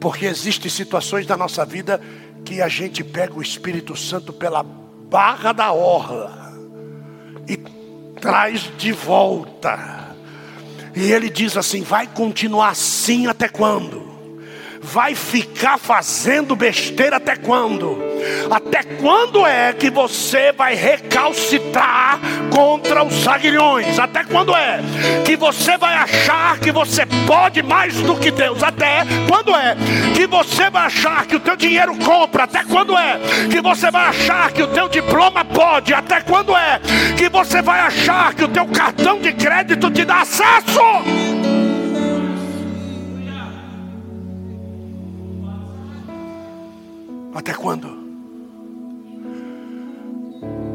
[0.00, 2.00] porque existem situações da nossa vida
[2.44, 6.54] que a gente pega o Espírito Santo pela barra da orla
[7.46, 7.56] e
[8.20, 10.05] traz de volta.
[10.96, 14.06] E ele diz assim: vai continuar assim até quando?
[14.86, 17.98] vai ficar fazendo besteira até quando?
[18.50, 23.98] Até quando é que você vai recalcitrar contra os aguilhões?
[23.98, 24.80] Até quando é
[25.24, 28.62] que você vai achar que você pode mais do que Deus?
[28.62, 29.76] Até quando é
[30.14, 32.44] que você vai achar que o teu dinheiro compra?
[32.44, 33.18] Até quando é
[33.50, 35.92] que você vai achar que o teu diploma pode?
[35.92, 36.80] Até quando é
[37.16, 40.80] que você vai achar que o teu cartão de crédito te dá acesso?
[47.34, 48.05] Até quando?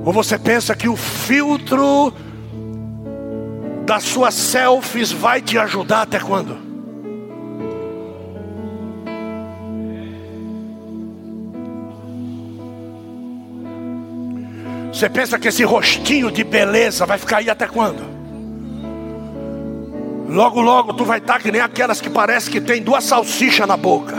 [0.04, 2.14] Ou você pensa que o filtro
[3.86, 6.58] das suas selfies vai te ajudar até quando?
[14.92, 18.04] Você pensa que esse rostinho de beleza vai ficar aí até quando?
[20.30, 23.78] Logo, logo tu vai estar que nem aquelas que parece que tem duas salsichas na
[23.78, 24.16] boca.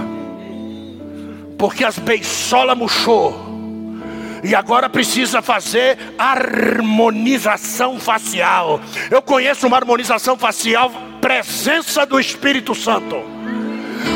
[1.57, 3.52] Porque as beisolas murchou.
[4.43, 8.81] E agora precisa fazer harmonização facial.
[9.11, 10.91] Eu conheço uma harmonização facial,
[11.21, 13.32] presença do Espírito Santo.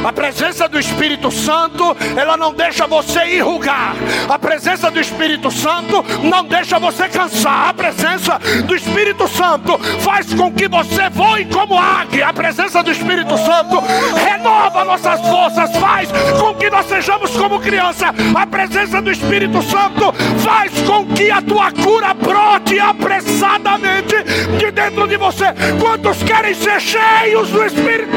[0.05, 3.95] A presença do Espírito Santo, ela não deixa você enrugar.
[4.29, 7.71] A presença do Espírito Santo não deixa você cansar.
[7.71, 12.29] A presença do Espírito Santo faz com que você voe como águia.
[12.29, 13.83] A presença do Espírito Santo
[14.15, 16.09] renova nossas forças, faz
[16.39, 18.15] com que nós sejamos como criança.
[18.35, 24.15] A presença do Espírito Santo faz com que a tua cura brote apressadamente
[24.59, 25.47] de dentro de você.
[25.81, 28.11] Quantos querem ser cheios do Espírito?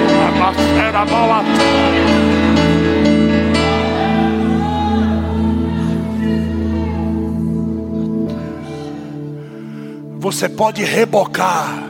[10.20, 11.90] Você pode rebocar,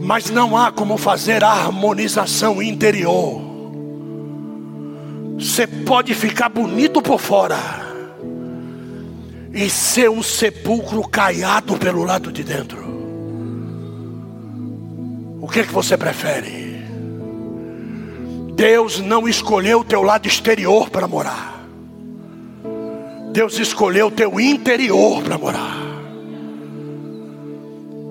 [0.00, 3.40] mas não há como fazer a harmonização interior.
[5.38, 7.58] Você pode ficar bonito por fora
[9.54, 12.86] e ser um sepulcro caiado pelo lado de dentro.
[15.40, 16.67] O que, é que você prefere?
[18.58, 21.62] Deus não escolheu o teu lado exterior para morar.
[23.30, 25.76] Deus escolheu o teu interior para morar.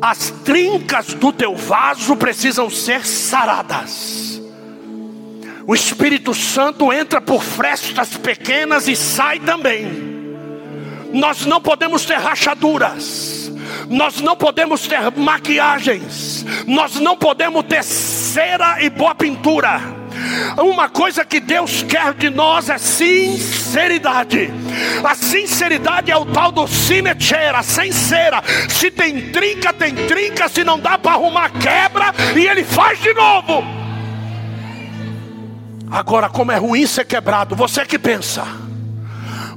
[0.01, 4.41] As trincas do teu vaso precisam ser saradas.
[5.67, 9.85] O Espírito Santo entra por frestas pequenas e sai também.
[11.11, 13.51] Nós não podemos ter rachaduras.
[13.89, 16.45] Nós não podemos ter maquiagens.
[16.65, 19.96] Nós não podemos ter cera e boa pintura
[20.57, 24.51] uma coisa que Deus quer de nós é sinceridade.
[25.03, 28.43] A sinceridade é o tal do sinetera, sem cera.
[28.69, 30.47] Se tem trinca, tem trinca.
[30.47, 33.63] Se não dá para arrumar, quebra e ele faz de novo.
[35.89, 38.66] Agora, como é ruim ser quebrado, você que pensa.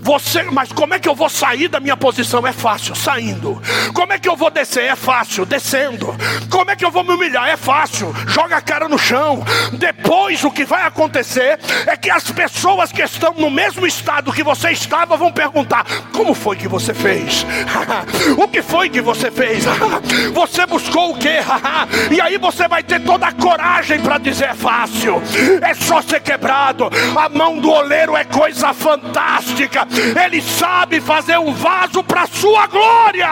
[0.03, 2.46] Você, mas como é que eu vou sair da minha posição?
[2.46, 3.61] É fácil, saindo.
[3.92, 4.84] Como é que eu vou descer?
[4.84, 6.14] É fácil, descendo.
[6.48, 7.48] Como é que eu vou me humilhar?
[7.48, 9.44] É fácil, joga a cara no chão.
[9.72, 14.42] Depois o que vai acontecer é que as pessoas que estão no mesmo estado que
[14.42, 17.44] você estava vão perguntar: como foi que você fez?
[18.36, 19.64] o que foi que você fez?
[20.32, 21.40] você buscou o que?
[22.11, 25.22] e aí você vai ter toda a coragem para dizer: é fácil,
[25.61, 26.90] é só ser quebrado.
[27.16, 29.89] A mão do oleiro é coisa fantástica.
[30.24, 33.28] Ele sabe fazer um vaso para a sua glória.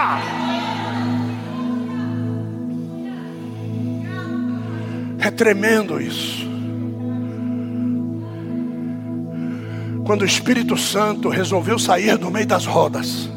[5.21, 6.47] É tremendo isso.
[10.05, 13.29] Quando o Espírito Santo resolveu sair do meio das rodas,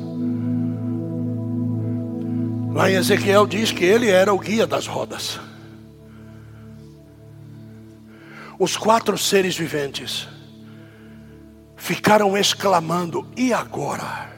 [2.74, 5.39] lá em Ezequiel diz que ele era o guia das rodas.
[8.57, 10.28] Os quatro seres viventes
[11.82, 14.32] ficaram exclamando: e agora?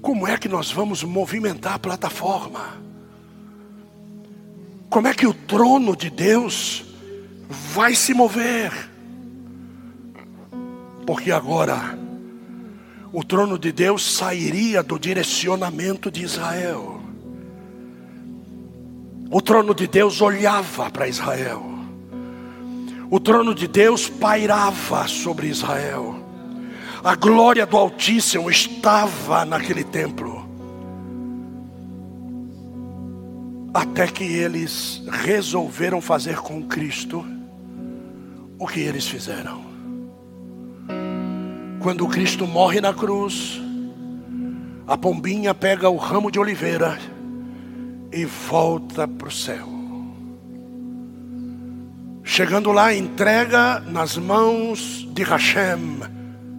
[0.00, 2.78] Como é que nós vamos movimentar a plataforma?
[4.88, 6.84] Como é que o trono de Deus
[7.48, 8.72] vai se mover?
[11.06, 11.98] Porque agora
[13.12, 17.02] o trono de Deus sairia do direcionamento de Israel.
[19.30, 21.67] O trono de Deus olhava para Israel.
[23.10, 26.22] O trono de Deus pairava sobre Israel.
[27.02, 30.46] A glória do Altíssimo estava naquele templo.
[33.72, 37.24] Até que eles resolveram fazer com Cristo
[38.58, 39.62] o que eles fizeram.
[41.80, 43.58] Quando Cristo morre na cruz,
[44.86, 46.98] a pombinha pega o ramo de oliveira
[48.12, 49.77] e volta para o céu.
[52.30, 56.00] Chegando lá, entrega nas mãos de Hashem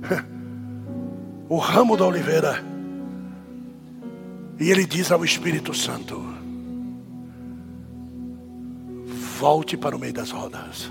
[1.48, 2.66] o ramo da oliveira.
[4.60, 6.26] E ele diz ao Espírito Santo:
[9.38, 10.90] Volte para o meio das rodas.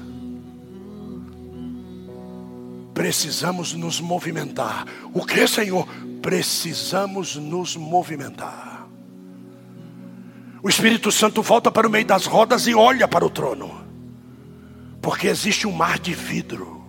[2.95, 4.87] Precisamos nos movimentar.
[5.12, 5.89] O que, Senhor?
[6.22, 8.87] Precisamos nos movimentar.
[10.62, 13.88] O Espírito Santo volta para o meio das rodas e olha para o trono.
[15.01, 16.83] Porque existe um mar de vidro.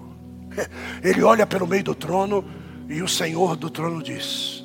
[1.04, 2.44] Ele olha pelo meio do trono
[2.88, 4.64] e o Senhor do trono diz: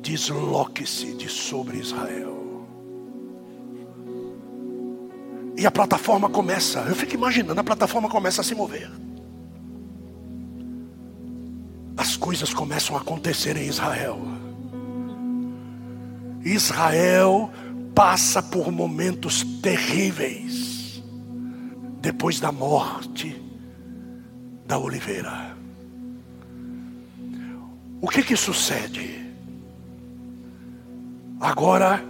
[0.00, 2.34] Desloque-se de sobre Israel.
[5.58, 8.90] E a plataforma começa, eu fico imaginando, a plataforma começa a se mover.
[11.96, 14.20] As coisas começam a acontecer em Israel.
[16.44, 17.50] Israel
[17.94, 20.65] passa por momentos terríveis
[22.06, 23.34] depois da morte
[24.64, 25.56] da oliveira.
[28.00, 29.26] O que que sucede?
[31.40, 32.04] Agora,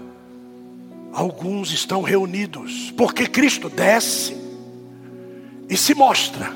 [1.14, 4.36] alguns estão reunidos, porque Cristo desce
[5.66, 6.52] e se mostra: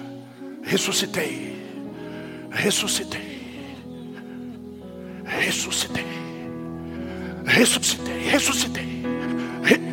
[0.62, 1.56] ressuscitei,
[2.50, 3.74] ressuscitei,
[5.24, 6.04] ressuscitei,
[7.46, 9.02] ressuscitei, ressuscitei.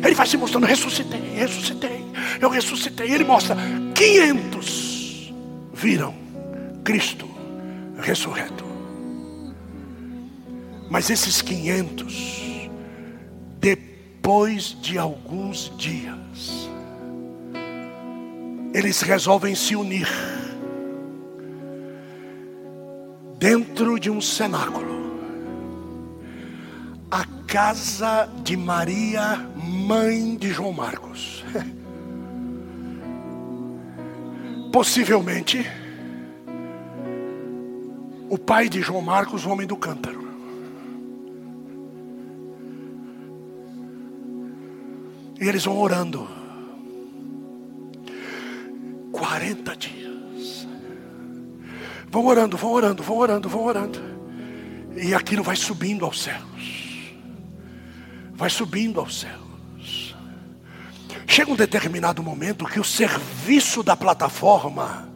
[0.04, 1.97] Ele vai se mostrando: ressuscitei, ressuscitei,
[2.40, 3.12] eu ressuscitei.
[3.12, 3.56] Ele mostra:
[3.94, 5.32] 500
[5.74, 6.14] viram
[6.84, 7.28] Cristo
[8.00, 8.64] ressurreto.
[10.90, 12.38] Mas esses 500
[13.60, 16.68] depois de alguns dias,
[18.74, 20.06] eles resolvem se unir
[23.38, 24.98] dentro de um cenáculo.
[27.10, 31.42] A casa de Maria, mãe de João Marcos.
[34.72, 35.66] Possivelmente,
[38.28, 40.28] o pai de João Marcos, o homem do cântaro.
[45.40, 46.28] E eles vão orando.
[49.12, 50.68] 40 dias.
[52.10, 53.98] Vão orando, vão orando, vão orando, vão orando.
[54.96, 57.14] E aquilo vai subindo aos céus.
[58.34, 59.47] Vai subindo aos céus.
[61.30, 65.08] Chega um determinado momento que o serviço da plataforma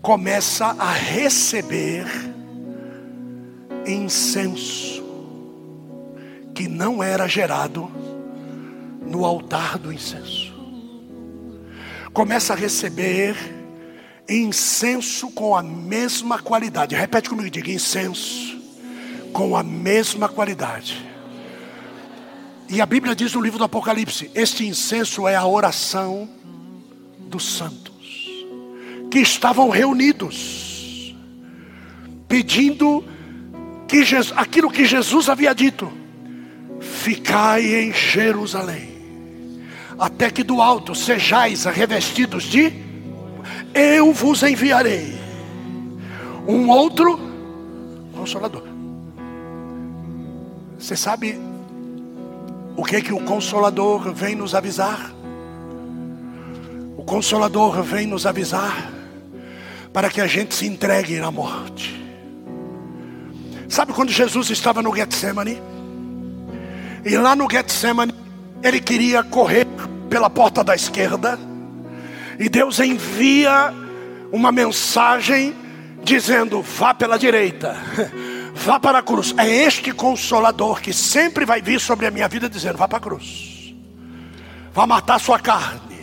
[0.00, 2.06] começa a receber
[3.86, 5.04] incenso
[6.54, 7.92] que não era gerado
[9.02, 10.54] no altar do incenso.
[12.12, 13.36] Começa a receber
[14.26, 16.94] incenso com a mesma qualidade.
[16.94, 18.58] Repete comigo, diga incenso
[19.34, 21.13] com a mesma qualidade.
[22.68, 26.28] E a Bíblia diz no livro do Apocalipse: este incenso é a oração
[27.18, 27.94] dos santos
[29.10, 31.14] que estavam reunidos,
[32.26, 33.04] pedindo
[33.86, 35.92] que Jesus, aquilo que Jesus havia dito:
[36.80, 38.94] ficai em Jerusalém
[39.98, 42.72] até que do alto sejais revestidos de,
[43.72, 45.18] eu vos enviarei
[46.46, 47.18] um outro
[48.14, 48.64] consolador.
[50.78, 51.38] Você sabe
[52.76, 55.12] o que é que o consolador vem nos avisar?
[56.96, 58.90] O consolador vem nos avisar
[59.92, 62.02] para que a gente se entregue na morte.
[63.68, 65.60] Sabe quando Jesus estava no Getsemane?
[67.04, 68.12] E lá no Getsemane
[68.62, 69.66] ele queria correr
[70.08, 71.38] pela porta da esquerda,
[72.38, 73.72] e Deus envia
[74.32, 75.54] uma mensagem
[76.02, 77.76] dizendo: vá pela direita,
[78.54, 79.34] vá para a cruz.
[79.36, 83.00] É este consolador que sempre vai vir sobre a minha vida dizendo: vá para a
[83.00, 83.74] cruz,
[84.72, 85.94] vá matar sua carne.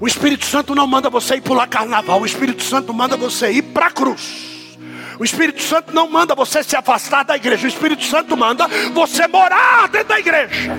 [0.00, 3.62] O Espírito Santo não manda você ir pular carnaval, o Espírito Santo manda você ir
[3.62, 4.52] para a cruz.
[5.18, 7.66] O Espírito Santo não manda você se afastar da igreja.
[7.66, 10.72] O Espírito Santo manda você morar dentro da igreja.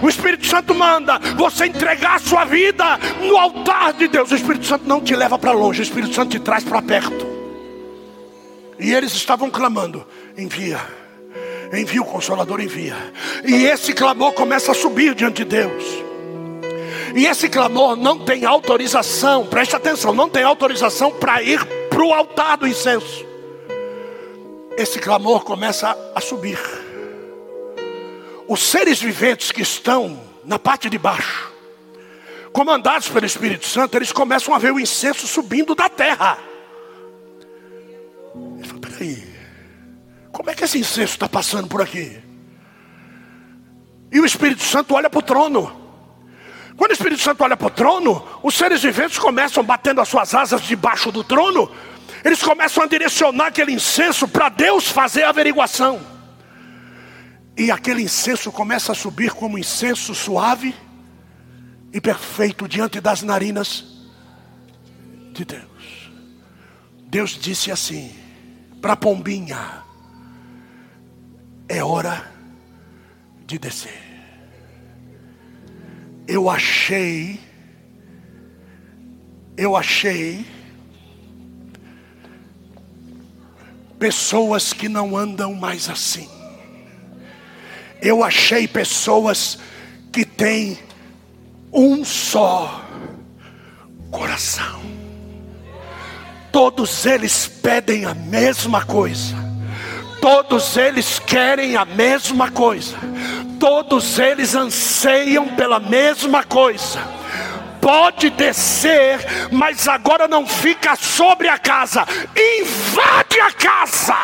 [0.00, 2.84] O Espírito Santo manda você entregar a sua vida
[3.20, 4.30] no altar de Deus.
[4.30, 5.80] O Espírito Santo não te leva para longe.
[5.80, 7.27] O Espírito Santo te traz para perto.
[8.78, 10.06] E eles estavam clamando:
[10.36, 10.80] envia,
[11.72, 12.96] envia o Consolador, envia.
[13.44, 15.84] E esse clamor começa a subir diante de Deus.
[17.14, 22.12] E esse clamor não tem autorização, preste atenção, não tem autorização para ir para o
[22.12, 23.28] altar do incenso
[24.78, 26.60] esse clamor começa a subir.
[28.46, 31.52] Os seres viventes que estão na parte de baixo,
[32.52, 36.38] comandados pelo Espírito Santo, eles começam a ver o incenso subindo da terra.
[40.32, 42.20] Como é que esse incenso está passando por aqui?
[44.10, 45.76] E o Espírito Santo olha para o trono.
[46.76, 50.34] Quando o Espírito Santo olha para o trono, os seres viventes começam batendo as suas
[50.34, 51.70] asas debaixo do trono
[52.24, 56.00] eles começam a direcionar aquele incenso para Deus fazer a averiguação.
[57.56, 60.74] E aquele incenso começa a subir como incenso suave
[61.92, 63.84] e perfeito diante das narinas
[65.32, 66.12] de Deus.
[67.04, 68.14] Deus disse assim
[68.80, 69.82] para pombinha:
[71.68, 72.30] é hora
[73.46, 74.02] de descer.
[76.26, 77.40] Eu achei,
[79.56, 80.46] eu achei
[83.98, 86.28] pessoas que não andam mais assim.
[88.00, 89.58] Eu achei pessoas
[90.12, 90.78] que têm
[91.72, 92.84] um só
[94.10, 94.97] coração.
[96.58, 99.36] Todos eles pedem a mesma coisa.
[100.20, 102.96] Todos eles querem a mesma coisa.
[103.60, 106.98] todos eles anseiam pela mesma coisa.
[107.80, 109.20] Pode descer,
[109.52, 112.04] mas agora não fica sobre a casa,
[112.36, 114.16] invade a casa.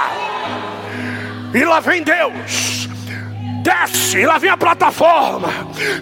[1.54, 2.88] E lá vem Deus
[3.64, 5.48] desce, e lá vem a plataforma,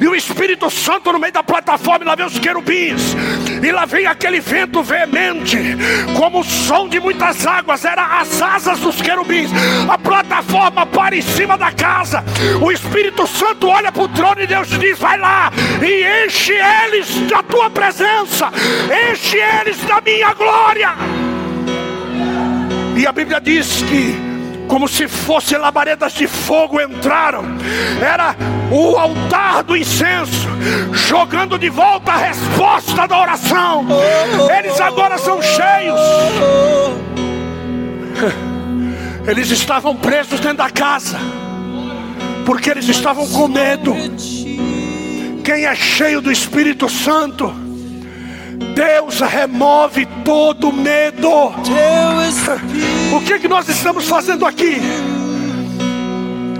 [0.00, 3.14] e o Espírito Santo no meio da plataforma, e lá vem os querubins,
[3.62, 5.56] e lá vem aquele vento veemente,
[6.18, 9.50] como o som de muitas águas, era as asas dos querubins,
[9.88, 12.24] a plataforma para em cima da casa,
[12.60, 17.08] o Espírito Santo olha para o trono e Deus diz: vai lá e enche eles
[17.30, 18.50] da tua presença,
[19.10, 20.96] enche eles da minha glória.
[22.96, 24.31] E a Bíblia diz que
[24.68, 27.44] como se fossem labaredas de fogo entraram.
[28.00, 28.34] Era
[28.70, 30.48] o altar do incenso,
[30.92, 33.86] jogando de volta a resposta da oração.
[34.58, 36.00] Eles agora são cheios.
[39.26, 41.16] Eles estavam presos dentro da casa,
[42.44, 43.94] porque eles estavam com medo.
[45.44, 47.54] Quem é cheio do Espírito Santo,
[48.74, 51.52] Deus remove todo medo.
[53.12, 54.80] O que, que nós estamos fazendo aqui?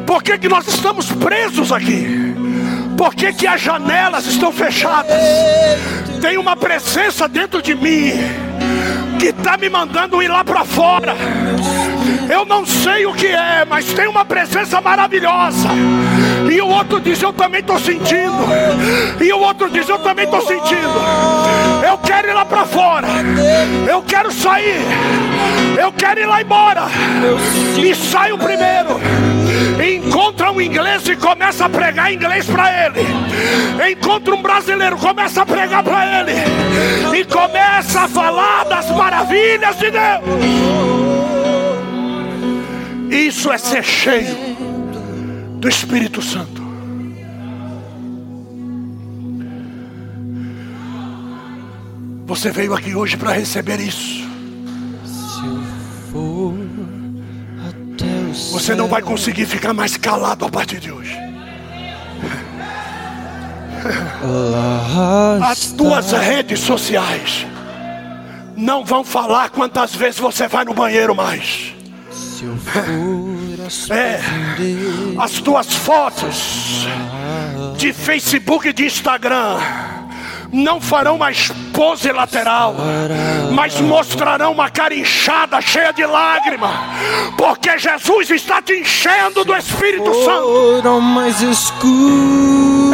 [0.07, 2.34] Por que, que nós estamos presos aqui?
[2.96, 5.18] Por que, que as janelas estão fechadas?
[6.20, 8.12] Tem uma presença dentro de mim
[9.18, 11.16] que está me mandando ir lá para fora.
[12.28, 15.68] Eu não sei o que é, mas tem uma presença maravilhosa.
[16.50, 18.44] E o outro diz: Eu também estou sentindo.
[19.20, 21.00] E o outro diz: Eu também estou sentindo.
[21.86, 23.08] Eu quero ir lá para fora.
[23.88, 24.80] Eu quero sair.
[25.80, 26.82] Eu quero ir lá embora.
[27.76, 29.00] E saio primeiro.
[29.82, 33.00] Encontra um inglês e começa a pregar inglês para ele.
[33.90, 36.32] Encontra um brasileiro, começa a pregar para ele.
[37.18, 41.32] E começa a falar das maravilhas de Deus.
[43.12, 44.34] Isso é ser cheio
[45.58, 46.62] do Espírito Santo.
[52.24, 54.26] Você veio aqui hoje para receber isso.
[58.52, 61.14] Você não vai conseguir ficar mais calado a partir de hoje.
[65.42, 67.46] As tuas redes sociais
[68.56, 71.82] não vão falar quantas vezes você vai no banheiro mais.
[73.90, 74.20] É,
[75.18, 76.86] as tuas fotos
[77.76, 79.59] de Facebook e de Instagram
[80.53, 82.74] não farão mais pose lateral,
[83.55, 86.68] mas mostrarão uma cara inchada, cheia de lágrima,
[87.38, 90.82] porque Jesus está te enchendo do Espírito Santo.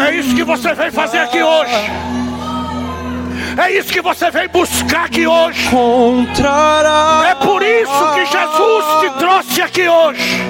[0.06, 1.72] É isso que você veio fazer aqui hoje.
[3.56, 5.68] É isso que você veio buscar aqui hoje.
[7.28, 10.42] É por isso que Jesus te trouxe aqui hoje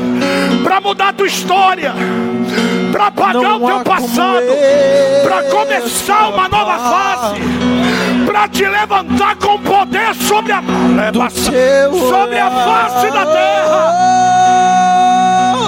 [0.63, 1.95] para mudar a tua história
[2.91, 4.47] para apagar o teu passado,
[5.23, 7.41] para começar uma nova fase,
[8.27, 10.63] para te levantar com poder sobre a,
[12.09, 14.09] sobre a face da terra.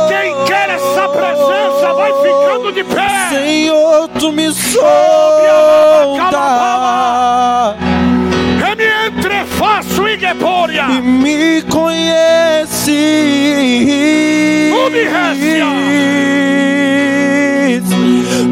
[0.09, 3.29] Quem quer essa presença vai ficando de pé.
[3.29, 4.87] Senhor, tu me solta.
[8.77, 10.85] Me entrefaço e geporia.
[10.91, 12.91] E me conhece.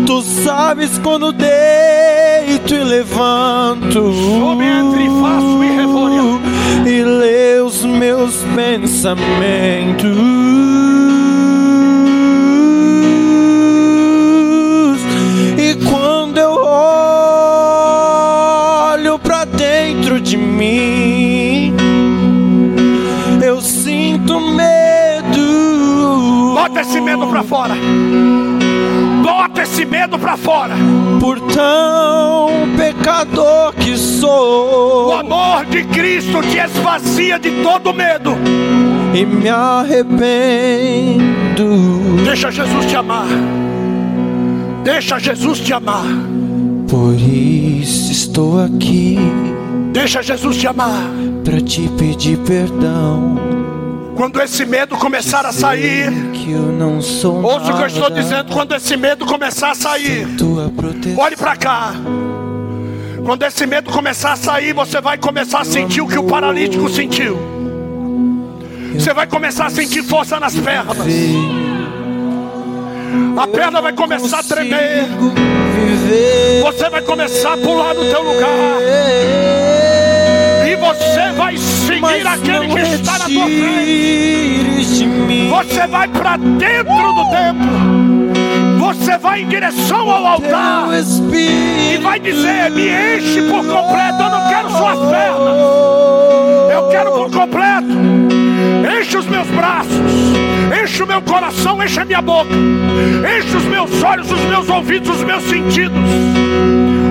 [0.07, 4.13] Tu sabes quando deito e levanto.
[4.13, 6.41] Sob entre faço e revoria.
[6.87, 10.17] E lê os meus pensamentos.
[26.89, 27.75] Esse medo para fora.
[29.23, 30.75] Bota esse medo para fora.
[31.21, 38.35] Por tão pecador que sou, o amor de Cristo te esvazia de todo medo.
[39.15, 40.09] E me arrependo.
[42.25, 43.27] Deixa Jesus te amar.
[44.83, 46.07] Deixa Jesus te amar.
[46.89, 49.19] Por isso estou aqui.
[49.93, 51.11] Deixa Jesus te amar.
[51.45, 53.48] Para te pedir perdão.
[54.19, 56.09] Quando esse medo começar a sair,
[57.41, 58.53] ouça o que eu estou dizendo.
[58.53, 60.27] Quando esse medo começar a sair,
[61.17, 61.93] olhe para cá.
[63.25, 66.89] Quando esse medo começar a sair, você vai começar a sentir o que o paralítico
[66.89, 67.39] sentiu.
[68.93, 70.97] Você vai começar a sentir força nas pernas.
[73.41, 75.07] A perna vai começar a tremer.
[76.65, 78.81] Você vai começar a pular no teu lugar.
[80.67, 81.57] E você vai
[82.01, 85.09] seguir aquele que está na tua frente.
[85.51, 87.99] Você vai para dentro do templo.
[88.79, 90.89] Você vai em direção ao altar
[91.33, 94.23] e vai dizer: Me enche por completo.
[94.23, 95.59] Eu não quero suas pernas.
[96.73, 97.89] Eu quero por completo.
[99.01, 99.93] Enche os meus braços,
[100.83, 105.17] enche o meu coração, enche a minha boca, enche os meus olhos, os meus ouvidos,
[105.17, 105.99] os meus sentidos.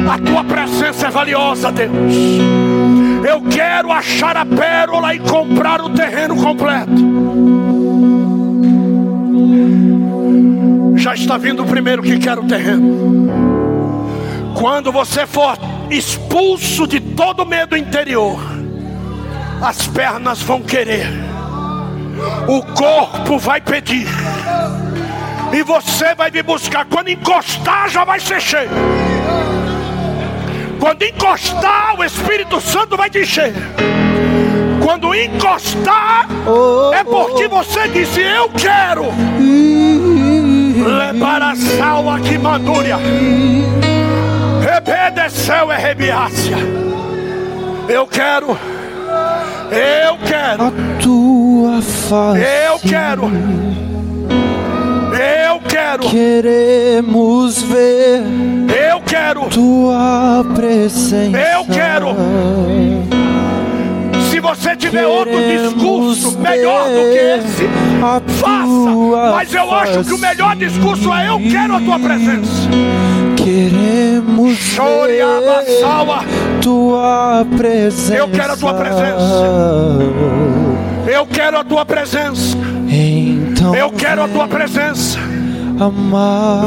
[0.09, 2.96] A tua presença é valiosa, Deus.
[3.23, 6.91] Eu quero achar a pérola e comprar o terreno completo.
[10.95, 13.29] Já está vindo o primeiro que quer o terreno.
[14.55, 15.57] Quando você for
[15.89, 18.39] expulso de todo medo interior,
[19.61, 21.07] as pernas vão querer,
[22.47, 24.07] o corpo vai pedir,
[25.53, 26.85] e você vai me buscar.
[26.85, 28.69] Quando encostar, já vai ser cheio.
[30.87, 33.53] Quando encostar, o Espírito Santo vai te encher.
[34.81, 36.25] Quando encostar,
[36.93, 39.03] é porque você disse: Eu quero.
[40.97, 42.97] Levar a sal aqui, mandúria.
[44.61, 46.55] Rebedeceu é rebiácia.
[47.89, 48.57] Eu quero.
[49.69, 50.67] Eu quero.
[50.67, 50.71] A
[51.01, 52.39] tua face.
[52.65, 53.86] Eu quero.
[55.27, 56.09] Eu quero.
[56.09, 58.21] Queremos ver
[58.89, 59.49] Eu quero.
[59.49, 61.37] tua presença.
[61.37, 62.15] Eu quero.
[64.29, 67.69] Se você tiver outro discurso melhor do que esse,
[68.39, 69.31] faça.
[69.33, 72.69] Mas eu acho que o melhor discurso é: Eu quero a tua presença.
[73.35, 76.23] Queremos Chore, ver
[76.61, 78.15] tua presença.
[78.15, 79.45] Eu quero a tua presença.
[81.07, 82.57] Eu quero a tua presença.
[82.89, 83.36] Então
[83.75, 85.19] Eu quero a tua presença.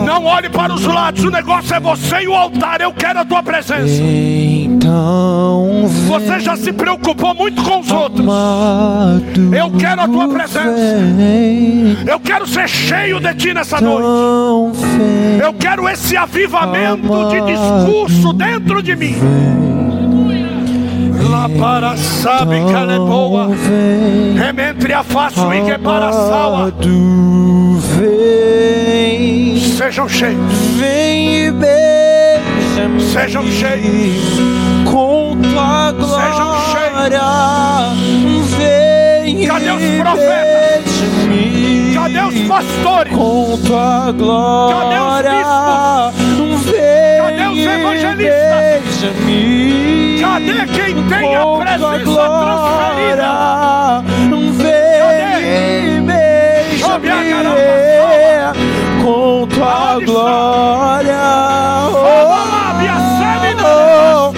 [0.05, 1.25] Não olhe para os lados.
[1.25, 2.81] O negócio é você e o altar.
[2.81, 4.01] Eu quero a tua presença.
[4.03, 8.27] Então Você já se preocupou muito com os outros.
[9.53, 10.71] Eu quero a tua presença.
[12.07, 14.79] Eu quero ser cheio de ti nessa noite.
[15.43, 19.80] Eu quero esse avivamento de discurso dentro de mim.
[21.31, 23.49] Lá para sabe que ela é boa.
[24.37, 26.73] Rementre a face e que para a sala.
[27.99, 30.53] vem, Sejam cheios.
[30.79, 34.41] vem e beija-me Sejam cheios.
[34.91, 37.21] com tua Sejam glória.
[38.59, 40.91] Vem Cadê os profetas?
[41.95, 43.13] Cadê os pastores?
[43.13, 45.01] com tua glória.
[46.65, 48.90] Vem Cadê os e evangelistas?
[49.01, 53.33] Beija-me Cadê quem tem a presença glória.
[54.53, 57.11] Vem e beija-me
[59.03, 61.25] com tua glória.
[62.79, 64.33] Biacene, Oh,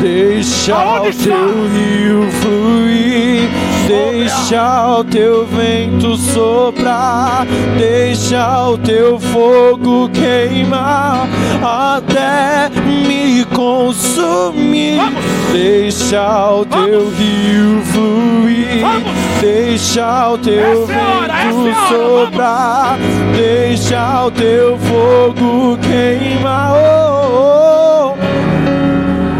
[0.00, 1.30] Deixa Aonde o está?
[1.30, 3.48] teu rio fluir,
[3.86, 7.46] deixa o teu vento soprar,
[7.78, 11.28] deixa o teu fogo queimar
[11.62, 14.96] até me consumir.
[14.96, 15.24] Vamos.
[15.52, 19.12] Deixa o teu rio fluir, Vamos.
[19.40, 22.98] deixa o teu Essa é essa vento é a hora, soprar,
[23.34, 27.75] deixa o teu fogo queimar.